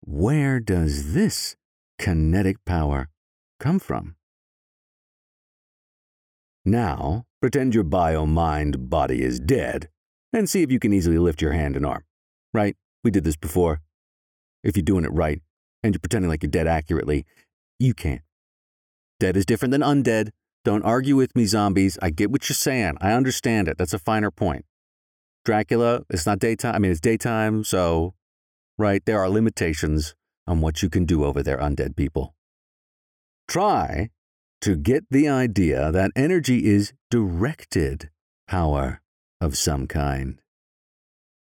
Where 0.00 0.60
does 0.60 1.12
this 1.12 1.56
kinetic 1.98 2.64
power 2.64 3.08
come 3.60 3.78
from? 3.78 4.16
Now, 6.64 7.26
pretend 7.40 7.74
your 7.74 7.84
bio 7.84 8.26
mind 8.26 8.90
body 8.90 9.22
is 9.22 9.40
dead 9.40 9.88
and 10.32 10.48
see 10.48 10.62
if 10.62 10.70
you 10.70 10.78
can 10.78 10.92
easily 10.92 11.18
lift 11.18 11.40
your 11.40 11.52
hand 11.52 11.76
and 11.76 11.86
arm. 11.86 12.04
Right? 12.52 12.76
We 13.04 13.10
did 13.10 13.24
this 13.24 13.36
before. 13.36 13.80
If 14.62 14.76
you're 14.76 14.82
doing 14.82 15.04
it 15.04 15.12
right 15.12 15.40
and 15.82 15.94
you're 15.94 16.00
pretending 16.00 16.28
like 16.28 16.42
you're 16.42 16.50
dead 16.50 16.66
accurately, 16.66 17.24
you 17.78 17.94
can't. 17.94 18.22
Dead 19.20 19.36
is 19.36 19.46
different 19.46 19.72
than 19.72 19.80
undead. 19.82 20.30
Don't 20.64 20.84
argue 20.84 21.16
with 21.16 21.34
me, 21.34 21.46
zombies. 21.46 21.98
I 22.02 22.10
get 22.10 22.30
what 22.30 22.48
you're 22.48 22.54
saying. 22.54 22.98
I 23.00 23.12
understand 23.12 23.68
it. 23.68 23.78
That's 23.78 23.94
a 23.94 23.98
finer 23.98 24.30
point. 24.30 24.64
Dracula, 25.48 26.02
it's 26.10 26.26
not 26.26 26.40
daytime. 26.40 26.74
I 26.74 26.78
mean, 26.78 26.90
it's 26.90 27.00
daytime, 27.00 27.64
so, 27.64 28.12
right, 28.76 29.02
there 29.06 29.18
are 29.18 29.30
limitations 29.30 30.14
on 30.46 30.60
what 30.60 30.82
you 30.82 30.90
can 30.90 31.06
do 31.06 31.24
over 31.24 31.42
there, 31.42 31.56
undead 31.56 31.96
people. 31.96 32.34
Try 33.48 34.10
to 34.60 34.76
get 34.76 35.04
the 35.10 35.26
idea 35.26 35.90
that 35.90 36.10
energy 36.14 36.66
is 36.66 36.92
directed 37.10 38.10
power 38.46 39.00
of 39.40 39.56
some 39.56 39.86
kind. 39.86 40.38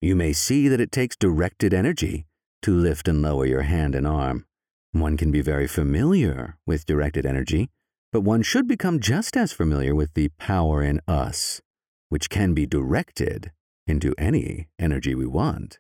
You 0.01 0.15
may 0.15 0.33
see 0.33 0.67
that 0.67 0.81
it 0.81 0.91
takes 0.91 1.15
directed 1.15 1.71
energy 1.71 2.25
to 2.63 2.73
lift 2.73 3.07
and 3.07 3.21
lower 3.21 3.45
your 3.45 3.61
hand 3.61 3.93
and 3.93 4.07
arm. 4.07 4.47
One 4.93 5.15
can 5.15 5.29
be 5.29 5.41
very 5.41 5.67
familiar 5.67 6.57
with 6.65 6.87
directed 6.87 7.27
energy, 7.27 7.69
but 8.11 8.21
one 8.21 8.41
should 8.41 8.67
become 8.67 8.99
just 8.99 9.37
as 9.37 9.53
familiar 9.53 9.93
with 9.93 10.15
the 10.15 10.29
power 10.39 10.81
in 10.81 11.01
us, 11.07 11.61
which 12.09 12.31
can 12.31 12.55
be 12.55 12.65
directed 12.65 13.51
into 13.91 14.15
any 14.17 14.67
energy 14.79 15.13
we 15.13 15.27
want. 15.27 15.77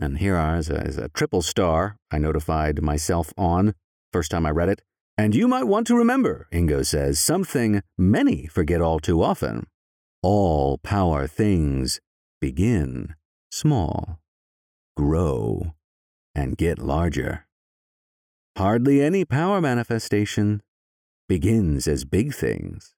And 0.00 0.18
here 0.18 0.36
a, 0.70 0.80
as 0.80 0.98
a 0.98 1.10
triple 1.10 1.42
star 1.42 1.96
I 2.10 2.18
notified 2.18 2.82
myself 2.82 3.32
on, 3.36 3.74
first 4.12 4.32
time 4.32 4.46
I 4.46 4.50
read 4.50 4.70
it. 4.70 4.82
And 5.16 5.34
you 5.34 5.46
might 5.46 5.64
want 5.64 5.86
to 5.88 5.96
remember, 5.96 6.48
Ingo 6.52 6.84
says, 6.84 7.20
something 7.20 7.82
many 7.98 8.46
forget 8.46 8.80
all 8.80 8.98
too 8.98 9.22
often. 9.22 9.66
All 10.22 10.78
power 10.78 11.26
things 11.26 12.00
begin 12.40 13.14
small, 13.52 14.18
grow, 14.96 15.74
and 16.34 16.56
get 16.56 16.78
larger. 16.78 17.46
Hardly 18.56 19.02
any 19.02 19.24
power 19.24 19.60
manifestation 19.60 20.62
begins 21.28 21.86
as 21.86 22.04
big 22.04 22.34
things. 22.34 22.94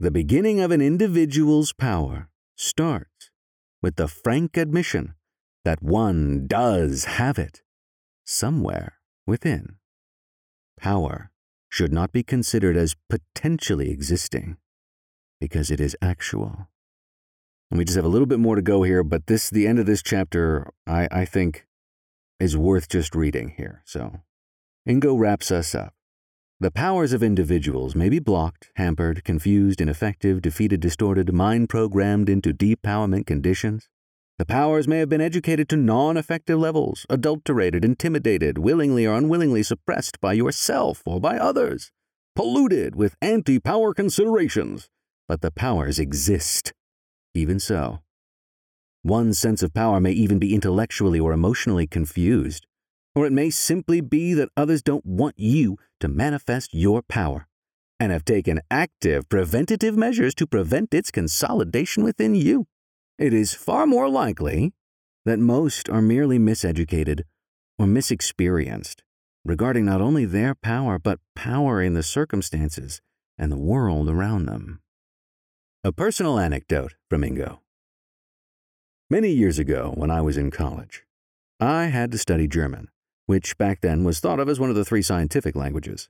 The 0.00 0.10
beginning 0.10 0.60
of 0.60 0.70
an 0.70 0.80
individual's 0.80 1.72
power 1.72 2.28
starts 2.56 3.17
with 3.82 3.96
the 3.96 4.08
frank 4.08 4.56
admission 4.56 5.14
that 5.64 5.82
one 5.82 6.46
does 6.46 7.04
have 7.04 7.38
it 7.38 7.62
somewhere 8.24 8.98
within. 9.26 9.76
Power 10.78 11.30
should 11.68 11.92
not 11.92 12.12
be 12.12 12.22
considered 12.22 12.76
as 12.76 12.96
potentially 13.08 13.90
existing 13.90 14.56
because 15.40 15.70
it 15.70 15.80
is 15.80 15.96
actual. 16.00 16.68
And 17.70 17.78
we 17.78 17.84
just 17.84 17.96
have 17.96 18.04
a 18.04 18.08
little 18.08 18.26
bit 18.26 18.38
more 18.38 18.56
to 18.56 18.62
go 18.62 18.82
here, 18.82 19.04
but 19.04 19.26
this 19.26 19.50
the 19.50 19.66
end 19.66 19.78
of 19.78 19.86
this 19.86 20.02
chapter, 20.02 20.72
I, 20.86 21.08
I 21.10 21.24
think, 21.24 21.66
is 22.40 22.56
worth 22.56 22.88
just 22.88 23.14
reading 23.14 23.54
here. 23.56 23.82
So 23.84 24.20
Ingo 24.88 25.18
wraps 25.18 25.50
us 25.50 25.74
up. 25.74 25.92
The 26.60 26.72
powers 26.72 27.12
of 27.12 27.22
individuals 27.22 27.94
may 27.94 28.08
be 28.08 28.18
blocked, 28.18 28.72
hampered, 28.74 29.22
confused, 29.22 29.80
ineffective, 29.80 30.42
defeated, 30.42 30.80
distorted, 30.80 31.32
mind 31.32 31.68
programmed 31.68 32.28
into 32.28 32.52
depowerment 32.52 33.26
conditions. 33.26 33.88
The 34.38 34.44
powers 34.44 34.88
may 34.88 34.98
have 34.98 35.08
been 35.08 35.20
educated 35.20 35.68
to 35.68 35.76
non 35.76 36.16
effective 36.16 36.58
levels, 36.58 37.06
adulterated, 37.08 37.84
intimidated, 37.84 38.58
willingly 38.58 39.06
or 39.06 39.14
unwillingly 39.14 39.62
suppressed 39.62 40.20
by 40.20 40.32
yourself 40.32 41.00
or 41.06 41.20
by 41.20 41.38
others, 41.38 41.92
polluted 42.34 42.96
with 42.96 43.14
anti 43.22 43.60
power 43.60 43.94
considerations. 43.94 44.88
But 45.28 45.42
the 45.42 45.52
powers 45.52 46.00
exist. 46.00 46.72
Even 47.34 47.60
so, 47.60 48.00
one's 49.04 49.38
sense 49.38 49.62
of 49.62 49.74
power 49.74 50.00
may 50.00 50.10
even 50.10 50.40
be 50.40 50.56
intellectually 50.56 51.20
or 51.20 51.32
emotionally 51.32 51.86
confused. 51.86 52.66
Or 53.18 53.26
it 53.26 53.32
may 53.32 53.50
simply 53.50 54.00
be 54.00 54.32
that 54.34 54.50
others 54.56 54.80
don't 54.80 55.04
want 55.04 55.34
you 55.36 55.76
to 55.98 56.06
manifest 56.06 56.72
your 56.72 57.02
power 57.02 57.48
and 57.98 58.12
have 58.12 58.24
taken 58.24 58.60
active 58.70 59.28
preventative 59.28 59.96
measures 59.96 60.36
to 60.36 60.46
prevent 60.46 60.94
its 60.94 61.10
consolidation 61.10 62.04
within 62.04 62.36
you. 62.36 62.68
It 63.18 63.34
is 63.34 63.54
far 63.54 63.88
more 63.88 64.08
likely 64.08 64.72
that 65.24 65.40
most 65.40 65.88
are 65.88 66.00
merely 66.00 66.38
miseducated 66.38 67.22
or 67.76 67.86
misexperienced 67.86 69.00
regarding 69.44 69.84
not 69.84 70.00
only 70.00 70.24
their 70.24 70.54
power, 70.54 70.96
but 70.96 71.18
power 71.34 71.82
in 71.82 71.94
the 71.94 72.04
circumstances 72.04 73.00
and 73.36 73.50
the 73.50 73.58
world 73.58 74.08
around 74.08 74.46
them. 74.46 74.80
A 75.82 75.90
personal 75.90 76.38
anecdote 76.38 76.94
from 77.10 77.22
Ingo. 77.22 77.58
Many 79.10 79.30
years 79.30 79.58
ago, 79.58 79.92
when 79.96 80.12
I 80.12 80.20
was 80.20 80.36
in 80.36 80.52
college, 80.52 81.02
I 81.58 81.86
had 81.86 82.12
to 82.12 82.18
study 82.18 82.46
German 82.46 82.90
which 83.28 83.58
back 83.58 83.82
then 83.82 84.04
was 84.04 84.20
thought 84.20 84.40
of 84.40 84.48
as 84.48 84.58
one 84.58 84.70
of 84.70 84.76
the 84.76 84.86
three 84.86 85.02
scientific 85.02 85.54
languages. 85.54 86.08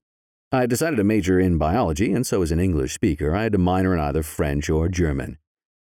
I 0.52 0.66
decided 0.66 0.96
to 0.96 1.04
major 1.04 1.40
in 1.40 1.58
biology, 1.58 2.12
and 2.12 2.24
so 2.24 2.42
as 2.42 2.52
an 2.52 2.60
English 2.60 2.94
speaker, 2.94 3.34
I 3.34 3.42
had 3.42 3.52
to 3.52 3.58
minor 3.58 3.92
in 3.92 3.98
either 3.98 4.22
French 4.22 4.70
or 4.70 4.88
German. 4.88 5.38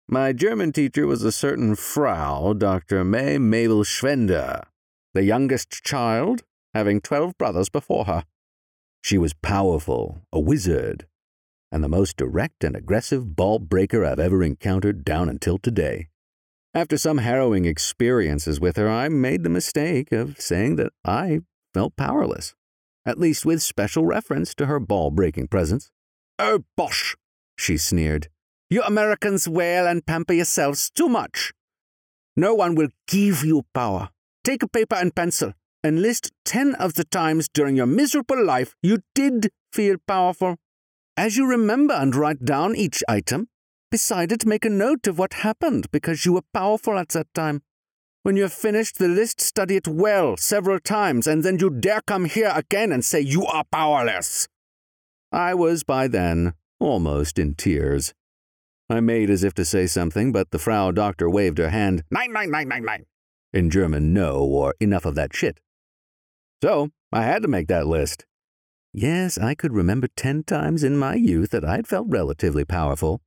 My 0.09 0.33
German 0.33 0.73
teacher 0.73 1.07
was 1.07 1.23
a 1.23 1.31
certain 1.31 1.77
Frau, 1.77 2.53
Dr. 2.53 3.05
May 3.05 3.39
Mabel 3.39 3.85
Schwender, 3.85 4.65
the 5.15 5.23
youngest 5.23 5.71
child, 5.85 6.43
having 6.75 7.01
twelve 7.01 7.39
brothers 7.39 7.69
before 7.69 8.07
her. 8.07 8.25
She 9.03 9.17
was 9.17 9.33
powerful, 9.33 10.23
a 10.33 10.41
wizard, 10.41 11.07
and 11.71 11.85
the 11.85 11.89
most 11.89 12.17
direct 12.17 12.65
and 12.65 12.75
aggressive 12.75 13.37
ball 13.37 13.61
breaker 13.61 14.05
I've 14.05 14.19
ever 14.19 14.43
encountered 14.43 15.05
down 15.05 15.29
until 15.29 15.59
today. 15.59 16.09
After 16.73 16.97
some 16.97 17.19
harrowing 17.19 17.65
experiences 17.65 18.61
with 18.61 18.77
her, 18.77 18.89
I 18.89 19.09
made 19.09 19.43
the 19.43 19.51
mistake 19.51 20.13
of 20.13 20.41
saying 20.41 20.77
that 20.77 20.93
I 21.05 21.41
felt 21.75 21.97
powerless, 21.97 22.55
at 23.05 23.19
least 23.19 23.45
with 23.45 23.61
special 23.61 24.05
reference 24.05 24.55
to 24.55 24.67
her 24.67 24.79
ball 24.79 25.11
breaking 25.11 25.49
presence. 25.49 25.91
Oh, 26.39 26.61
bosh! 26.77 27.17
she 27.57 27.77
sneered. 27.77 28.29
You 28.69 28.83
Americans 28.83 29.49
wail 29.49 29.85
and 29.85 30.07
pamper 30.07 30.33
yourselves 30.33 30.91
too 30.91 31.09
much. 31.09 31.53
No 32.37 32.55
one 32.55 32.77
will 32.77 32.91
give 33.09 33.45
you 33.45 33.65
power. 33.75 34.11
Take 34.45 34.63
a 34.63 34.69
paper 34.69 34.95
and 34.95 35.13
pencil 35.13 35.55
and 35.83 36.01
list 36.01 36.31
ten 36.45 36.77
of 36.77 36.95
the 36.95 37.05
times 37.05 37.49
during 37.49 37.75
your 37.75 37.87
miserable 37.87 38.45
life 38.45 38.77
you 38.81 38.99
did 39.17 39.51
feel 39.73 39.97
powerful. 40.07 40.57
As 41.17 41.37
you 41.37 41.47
remember 41.47 41.95
and 41.95 42.15
write 42.15 42.45
down 42.45 42.77
each 42.77 43.03
item, 43.09 43.49
to 43.91 44.47
make 44.47 44.65
a 44.65 44.71
note 44.71 45.07
of 45.07 45.19
what 45.19 45.35
happened 45.35 45.91
because 45.91 46.25
you 46.25 46.35
were 46.35 46.45
powerful 46.55 46.99
at 46.99 47.11
that 47.11 47.33
time. 47.35 47.63
When 48.23 48.37
you 48.37 48.43
have 48.43 48.53
finished 48.53 48.99
the 48.99 49.09
list, 49.09 49.41
study 49.41 49.77
it 49.77 49.89
well 49.89 50.37
several 50.37 50.79
times, 50.79 51.27
and 51.27 51.43
then 51.43 51.59
you 51.59 51.71
dare 51.71 52.03
come 52.03 52.27
here 52.27 52.53
again 52.55 52.93
and 52.93 53.05
say 53.05 53.21
you 53.21 53.47
are 53.47 53.65
powerless. 53.73 54.47
I 55.33 55.55
was 55.55 55.85
by 55.85 56.07
then 56.07 56.55
almost 56.79 57.39
in 57.39 57.55
tears. 57.55 58.15
I 58.89 59.01
made 59.01 59.31
as 59.31 59.45
if 59.45 59.55
to 59.55 59.65
say 59.65 59.87
something, 59.87 60.33
but 60.33 60.51
the 60.51 60.59
Frau 60.59 60.91
Doctor 60.91 61.31
waved 61.31 61.59
her 61.59 61.71
hand, 61.71 62.03
nine, 62.11 62.33
nine, 62.33 62.51
nine, 62.51 62.69
nine, 62.69 62.85
nine, 62.85 63.07
in 63.53 63.71
German, 63.71 64.13
no, 64.13 64.39
or 64.39 64.75
enough 64.81 65.05
of 65.05 65.15
that 65.15 65.35
shit. 65.35 65.61
So 66.63 66.91
I 67.13 67.23
had 67.23 67.43
to 67.43 67.49
make 67.49 67.69
that 67.69 67.87
list. 67.87 68.27
Yes, 68.93 69.39
I 69.39 69.55
could 69.55 69.73
remember 69.73 70.09
ten 70.17 70.43
times 70.43 70.83
in 70.83 70.97
my 70.97 71.15
youth 71.15 71.51
that 71.51 71.65
I'd 71.65 71.87
felt 71.87 72.09
relatively 72.09 72.65
powerful. 72.65 73.21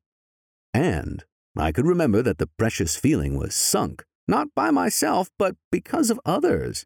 And 0.74 1.24
I 1.58 1.72
could 1.72 1.86
remember 1.86 2.22
that 2.22 2.40
the 2.40 2.50
precious 2.58 2.96
feeling 2.96 3.38
was 3.38 3.54
sunk, 3.54 4.04
not 4.28 4.48
by 4.56 4.72
myself, 4.72 5.30
but 5.38 5.56
because 5.72 6.10
of 6.10 6.20
others, 6.26 6.86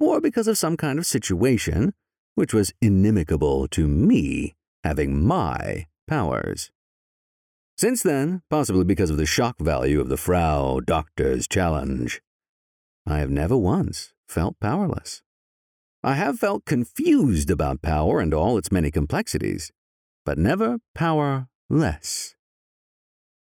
or 0.00 0.20
because 0.20 0.48
of 0.48 0.58
some 0.58 0.76
kind 0.76 0.98
of 0.98 1.06
situation 1.06 1.92
which 2.34 2.54
was 2.54 2.72
inimical 2.80 3.66
to 3.66 3.88
me 3.88 4.54
having 4.84 5.26
my 5.26 5.86
powers. 6.06 6.70
Since 7.76 8.02
then, 8.02 8.42
possibly 8.48 8.84
because 8.84 9.10
of 9.10 9.16
the 9.16 9.26
shock 9.26 9.58
value 9.58 10.00
of 10.00 10.08
the 10.08 10.16
Frau 10.16 10.80
Doctor's 10.80 11.48
challenge, 11.48 12.22
I 13.06 13.18
have 13.18 13.30
never 13.30 13.56
once 13.56 14.14
felt 14.28 14.58
powerless. 14.60 15.22
I 16.02 16.14
have 16.14 16.38
felt 16.38 16.64
confused 16.64 17.50
about 17.50 17.82
power 17.82 18.20
and 18.20 18.32
all 18.32 18.56
its 18.58 18.70
many 18.70 18.90
complexities, 18.90 19.72
but 20.24 20.38
never 20.38 20.78
powerless. 20.94 22.35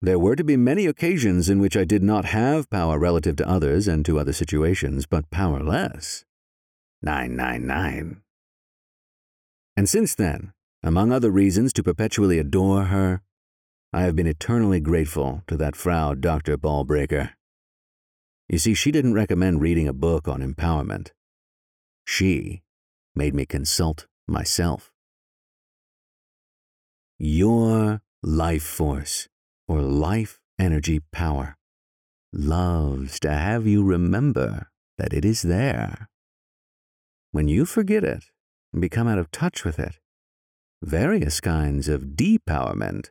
There 0.04 0.18
were 0.18 0.34
to 0.34 0.42
be 0.42 0.56
many 0.56 0.86
occasions 0.86 1.48
in 1.48 1.60
which 1.60 1.76
I 1.76 1.84
did 1.84 2.02
not 2.02 2.24
have 2.24 2.68
power 2.68 2.98
relative 2.98 3.36
to 3.36 3.48
others 3.48 3.86
and 3.86 4.04
to 4.04 4.18
other 4.18 4.32
situations, 4.32 5.06
but 5.06 5.30
powerless. 5.30 6.24
999. 7.02 8.20
And 9.76 9.88
since 9.88 10.16
then, 10.16 10.52
among 10.82 11.12
other 11.12 11.30
reasons 11.30 11.72
to 11.74 11.84
perpetually 11.84 12.40
adore 12.40 12.86
her, 12.86 13.22
I 13.92 14.02
have 14.02 14.16
been 14.16 14.26
eternally 14.26 14.80
grateful 14.80 15.44
to 15.46 15.56
that 15.58 15.76
Frau 15.76 16.14
Dr. 16.14 16.58
Ballbreaker. 16.58 17.34
You 18.48 18.58
see, 18.58 18.74
she 18.74 18.90
didn't 18.90 19.14
recommend 19.14 19.60
reading 19.60 19.86
a 19.86 19.92
book 19.92 20.26
on 20.26 20.42
empowerment. 20.42 21.12
She 22.04 22.62
made 23.14 23.36
me 23.36 23.46
consult 23.46 24.08
myself. 24.26 24.90
Your 27.18 28.02
life 28.24 28.64
force 28.64 29.28
or 29.68 29.80
life 29.80 30.40
energy 30.58 31.00
power 31.12 31.56
loves 32.32 33.20
to 33.20 33.30
have 33.30 33.66
you 33.66 33.84
remember 33.84 34.70
that 34.98 35.12
it 35.12 35.24
is 35.24 35.42
there. 35.42 36.08
When 37.30 37.48
you 37.48 37.64
forget 37.64 38.04
it 38.04 38.24
and 38.72 38.80
become 38.80 39.08
out 39.08 39.18
of 39.18 39.30
touch 39.30 39.64
with 39.64 39.78
it, 39.78 39.98
various 40.82 41.40
kinds 41.40 41.88
of 41.88 42.16
depowerment 42.16 43.10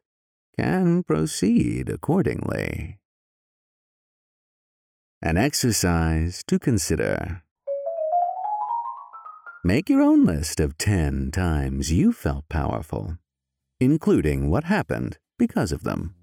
can 0.60 1.04
proceed 1.04 1.90
accordingly. 1.90 3.00
An 5.22 5.38
exercise 5.38 6.44
to 6.48 6.58
consider. 6.58 7.44
Make 9.64 9.90
your 9.90 10.02
own 10.02 10.26
list 10.26 10.60
of 10.60 10.78
10 10.80 11.30
times 11.32 11.92
you 11.92 12.12
felt 12.12 12.50
powerful, 12.50 13.18
including 13.80 14.50
what 14.50 14.64
happened 14.64 15.20
because 15.38 15.72
of 15.72 15.84
them. 15.84 16.16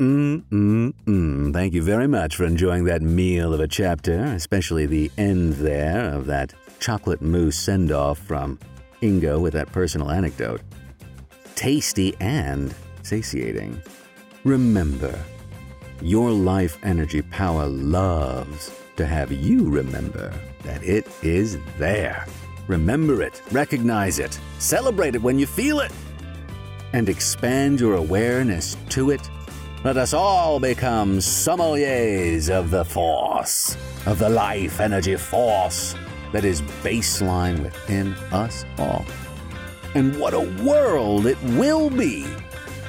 Mm, 0.00 0.44
mm, 0.50 0.94
mm. 1.04 1.52
Thank 1.52 1.74
you 1.74 1.82
very 1.82 2.06
much 2.06 2.34
for 2.34 2.46
enjoying 2.46 2.84
that 2.84 3.02
meal 3.02 3.52
of 3.52 3.60
a 3.60 3.68
chapter, 3.68 4.24
especially 4.24 4.86
the 4.86 5.10
end 5.18 5.52
there 5.54 6.14
of 6.14 6.24
that 6.24 6.54
chocolate 6.78 7.20
mousse 7.20 7.58
send 7.58 7.92
off 7.92 8.18
from 8.18 8.58
Ingo 9.02 9.38
with 9.38 9.52
that 9.52 9.70
personal 9.72 10.10
anecdote. 10.10 10.62
Tasty 11.54 12.16
and 12.18 12.74
satiating. 13.02 13.78
Remember, 14.44 15.22
your 16.00 16.30
life 16.30 16.78
energy 16.82 17.20
power 17.20 17.66
loves 17.66 18.72
to 18.96 19.06
have 19.06 19.30
you 19.30 19.68
remember 19.68 20.32
that 20.62 20.82
it 20.82 21.06
is 21.22 21.58
there. 21.76 22.24
Remember 22.68 23.20
it, 23.20 23.42
recognize 23.52 24.18
it, 24.18 24.40
celebrate 24.60 25.14
it 25.14 25.22
when 25.22 25.38
you 25.38 25.46
feel 25.46 25.80
it, 25.80 25.92
and 26.94 27.10
expand 27.10 27.80
your 27.80 27.96
awareness 27.96 28.78
to 28.88 29.10
it 29.10 29.28
Let 29.82 29.96
us 29.96 30.12
all 30.12 30.60
become 30.60 31.20
sommeliers 31.20 32.50
of 32.50 32.70
the 32.70 32.84
force, 32.84 33.78
of 34.04 34.18
the 34.18 34.28
life 34.28 34.78
energy 34.78 35.16
force 35.16 35.94
that 36.32 36.44
is 36.44 36.60
baseline 36.82 37.62
within 37.62 38.12
us 38.30 38.66
all. 38.76 39.06
And 39.94 40.20
what 40.20 40.34
a 40.34 40.40
world 40.62 41.24
it 41.24 41.42
will 41.42 41.88
be 41.88 42.24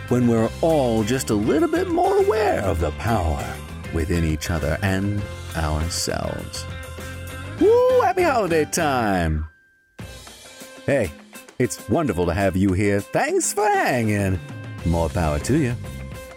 when 0.09 0.27
we're 0.27 0.49
all 0.59 1.05
just 1.05 1.29
a 1.29 1.33
little 1.33 1.69
bit 1.69 1.87
more 1.87 2.17
aware 2.17 2.59
of 2.59 2.81
the 2.81 2.91
power 2.91 3.41
within 3.93 4.25
each 4.25 4.49
other 4.49 4.77
and 4.81 5.21
ourselves. 5.55 6.65
Woo! 7.61 8.01
Happy 8.01 8.23
holiday 8.23 8.65
time! 8.65 9.47
Hey, 10.85 11.09
it's 11.57 11.87
wonderful 11.87 12.25
to 12.25 12.33
have 12.33 12.57
you 12.57 12.73
here. 12.73 12.99
Thanks 12.99 13.53
for 13.53 13.65
hanging. 13.65 14.41
More 14.85 15.07
power 15.07 15.39
to 15.39 15.57
you. 15.57 15.75